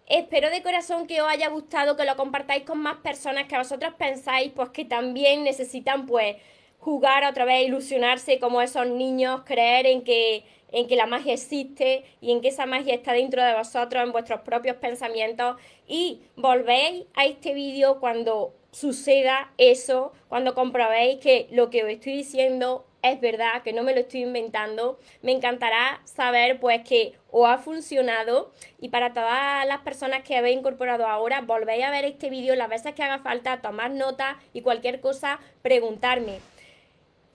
espero 0.07 0.49
de 0.49 0.63
corazón 0.63 1.07
que 1.07 1.21
os 1.21 1.29
haya 1.29 1.49
gustado, 1.51 1.97
que 1.97 2.07
lo 2.07 2.17
compartáis 2.17 2.65
con 2.65 2.79
más 2.79 2.97
personas 2.99 3.47
que 3.47 3.59
vosotros 3.59 3.93
pensáis 3.99 4.53
pues 4.55 4.71
que 4.71 4.87
también 4.87 5.45
necesitan 5.45 6.07
pues 6.07 6.37
jugar 6.81 7.25
otra 7.25 7.45
vez, 7.45 7.67
ilusionarse 7.67 8.39
como 8.39 8.61
esos 8.61 8.87
niños, 8.89 9.43
creer 9.45 9.87
en 9.87 10.03
que 10.03 10.45
en 10.73 10.87
que 10.87 10.97
la 10.97 11.07
magia 11.07 11.35
existe 11.35 12.05
y 12.21 12.31
en 12.33 12.41
que 12.41 12.49
esa 12.49 12.67
magia 12.67 12.95
está 12.95 13.13
dentro 13.13 13.43
de 13.43 13.55
vosotros, 13.55 14.03
en 14.03 14.13
vuestros 14.13 14.43
propios 14.43 14.77
pensamientos 14.77 15.57
y 15.89 16.21
volvéis 16.37 17.07
a 17.15 17.27
este 17.27 17.55
vídeo 17.55 17.99
cuando 17.99 18.55
suceda 18.73 19.51
eso, 19.59 20.13
cuando 20.29 20.55
comprobéis 20.55 21.19
que 21.19 21.49
lo 21.51 21.71
que 21.71 21.83
os 21.83 21.91
estoy 21.91 22.13
diciendo 22.13 22.87
es 23.03 23.21
verdad, 23.21 23.63
que 23.63 23.73
no 23.73 23.83
me 23.83 23.95
lo 23.95 24.01
estoy 24.01 24.23
inventando. 24.23 24.99
Me 25.23 25.33
encantará 25.33 26.03
saber 26.05 26.61
pues 26.61 26.83
que 26.87 27.15
os 27.31 27.49
ha 27.49 27.59
funcionado 27.59 28.53
y 28.79 28.91
para 28.91 29.13
todas 29.13 29.67
las 29.67 29.81
personas 29.81 30.23
que 30.23 30.37
habéis 30.37 30.59
incorporado 30.59 31.07
ahora, 31.07 31.41
volvéis 31.41 31.85
a 31.85 31.91
ver 31.91 32.05
este 32.05 32.31
vídeo 32.31 32.55
las 32.57 32.69
veces 32.69 32.95
que 32.95 33.03
haga 33.03 33.19
falta, 33.19 33.63
tomar 33.63 33.91
nota 33.91 34.39
y 34.53 34.61
cualquier 34.61 35.01
cosa, 35.01 35.41
preguntarme. 35.63 36.41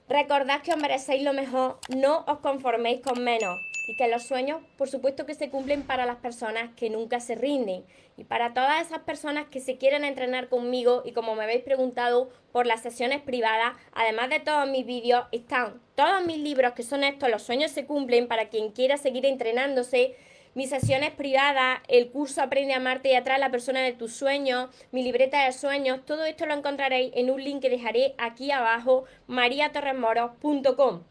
Recordad 0.07 0.61
que 0.61 0.71
os 0.71 0.77
merecéis 0.77 1.23
lo 1.23 1.33
mejor, 1.33 1.79
no 1.89 2.25
os 2.27 2.37
conforméis 2.37 3.01
con 3.01 3.23
menos. 3.23 3.59
Y 3.87 3.95
que 3.95 4.07
los 4.07 4.23
sueños, 4.23 4.61
por 4.77 4.87
supuesto 4.87 5.25
que 5.25 5.33
se 5.33 5.49
cumplen 5.49 5.81
para 5.81 6.05
las 6.05 6.17
personas 6.17 6.69
que 6.75 6.91
nunca 6.91 7.19
se 7.19 7.33
rinden. 7.33 7.83
Y 8.15 8.23
para 8.23 8.53
todas 8.53 8.85
esas 8.85 8.99
personas 8.99 9.47
que 9.47 9.59
se 9.59 9.77
quieren 9.77 10.03
entrenar 10.03 10.47
conmigo 10.47 11.01
y 11.05 11.11
como 11.11 11.33
me 11.35 11.43
habéis 11.43 11.63
preguntado 11.63 12.29
por 12.51 12.67
las 12.67 12.81
sesiones 12.81 13.21
privadas, 13.21 13.73
además 13.93 14.29
de 14.29 14.39
todos 14.39 14.69
mis 14.69 14.85
vídeos, 14.85 15.25
están 15.31 15.81
todos 15.95 16.23
mis 16.23 16.37
libros 16.37 16.73
que 16.73 16.83
son 16.83 17.03
estos, 17.03 17.29
los 17.29 17.41
sueños 17.41 17.71
se 17.71 17.85
cumplen 17.85 18.27
para 18.27 18.49
quien 18.49 18.71
quiera 18.71 18.97
seguir 18.97 19.25
entrenándose 19.25 20.15
mis 20.55 20.69
sesiones 20.69 21.11
privadas, 21.11 21.81
el 21.87 22.09
curso 22.09 22.41
Aprende 22.41 22.73
a 22.73 22.77
amarte 22.77 23.11
y 23.11 23.15
atrae 23.15 23.35
a 23.35 23.39
la 23.39 23.51
persona 23.51 23.81
de 23.81 23.93
tus 23.93 24.13
sueños, 24.13 24.69
mi 24.91 25.03
libreta 25.03 25.45
de 25.45 25.51
sueños, 25.51 26.03
todo 26.05 26.25
esto 26.25 26.45
lo 26.45 26.53
encontraréis 26.53 27.11
en 27.13 27.29
un 27.29 27.43
link 27.43 27.61
que 27.61 27.69
dejaré 27.69 28.15
aquí 28.17 28.51
abajo, 28.51 29.03
mariatorremoros.com. 29.27 31.03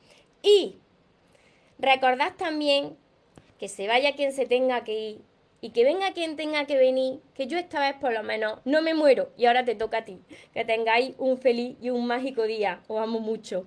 Y 0.43 0.77
recordad 1.79 2.35
también 2.37 2.97
que 3.59 3.69
se 3.69 3.87
vaya 3.87 4.17
quien 4.17 4.33
se 4.33 4.47
tenga 4.47 4.83
que 4.83 4.99
ir 4.99 5.21
y 5.61 5.71
que 5.71 5.85
venga 5.85 6.13
quien 6.13 6.37
tenga 6.37 6.67
que 6.67 6.77
venir, 6.77 7.21
que 7.35 7.47
yo 7.47 7.57
esta 7.57 7.81
vez 7.81 7.95
por 7.95 8.13
lo 8.13 8.23
menos 8.23 8.61
no 8.67 8.83
me 8.83 8.93
muero 8.93 9.31
y 9.39 9.47
ahora 9.47 9.65
te 9.65 9.75
toca 9.75 9.99
a 9.99 10.05
ti. 10.05 10.19
Que 10.53 10.65
tengáis 10.65 11.15
un 11.17 11.39
feliz 11.39 11.79
y 11.81 11.89
un 11.89 12.07
mágico 12.07 12.43
día. 12.43 12.83
Os 12.87 13.01
amo 13.01 13.19
mucho. 13.19 13.67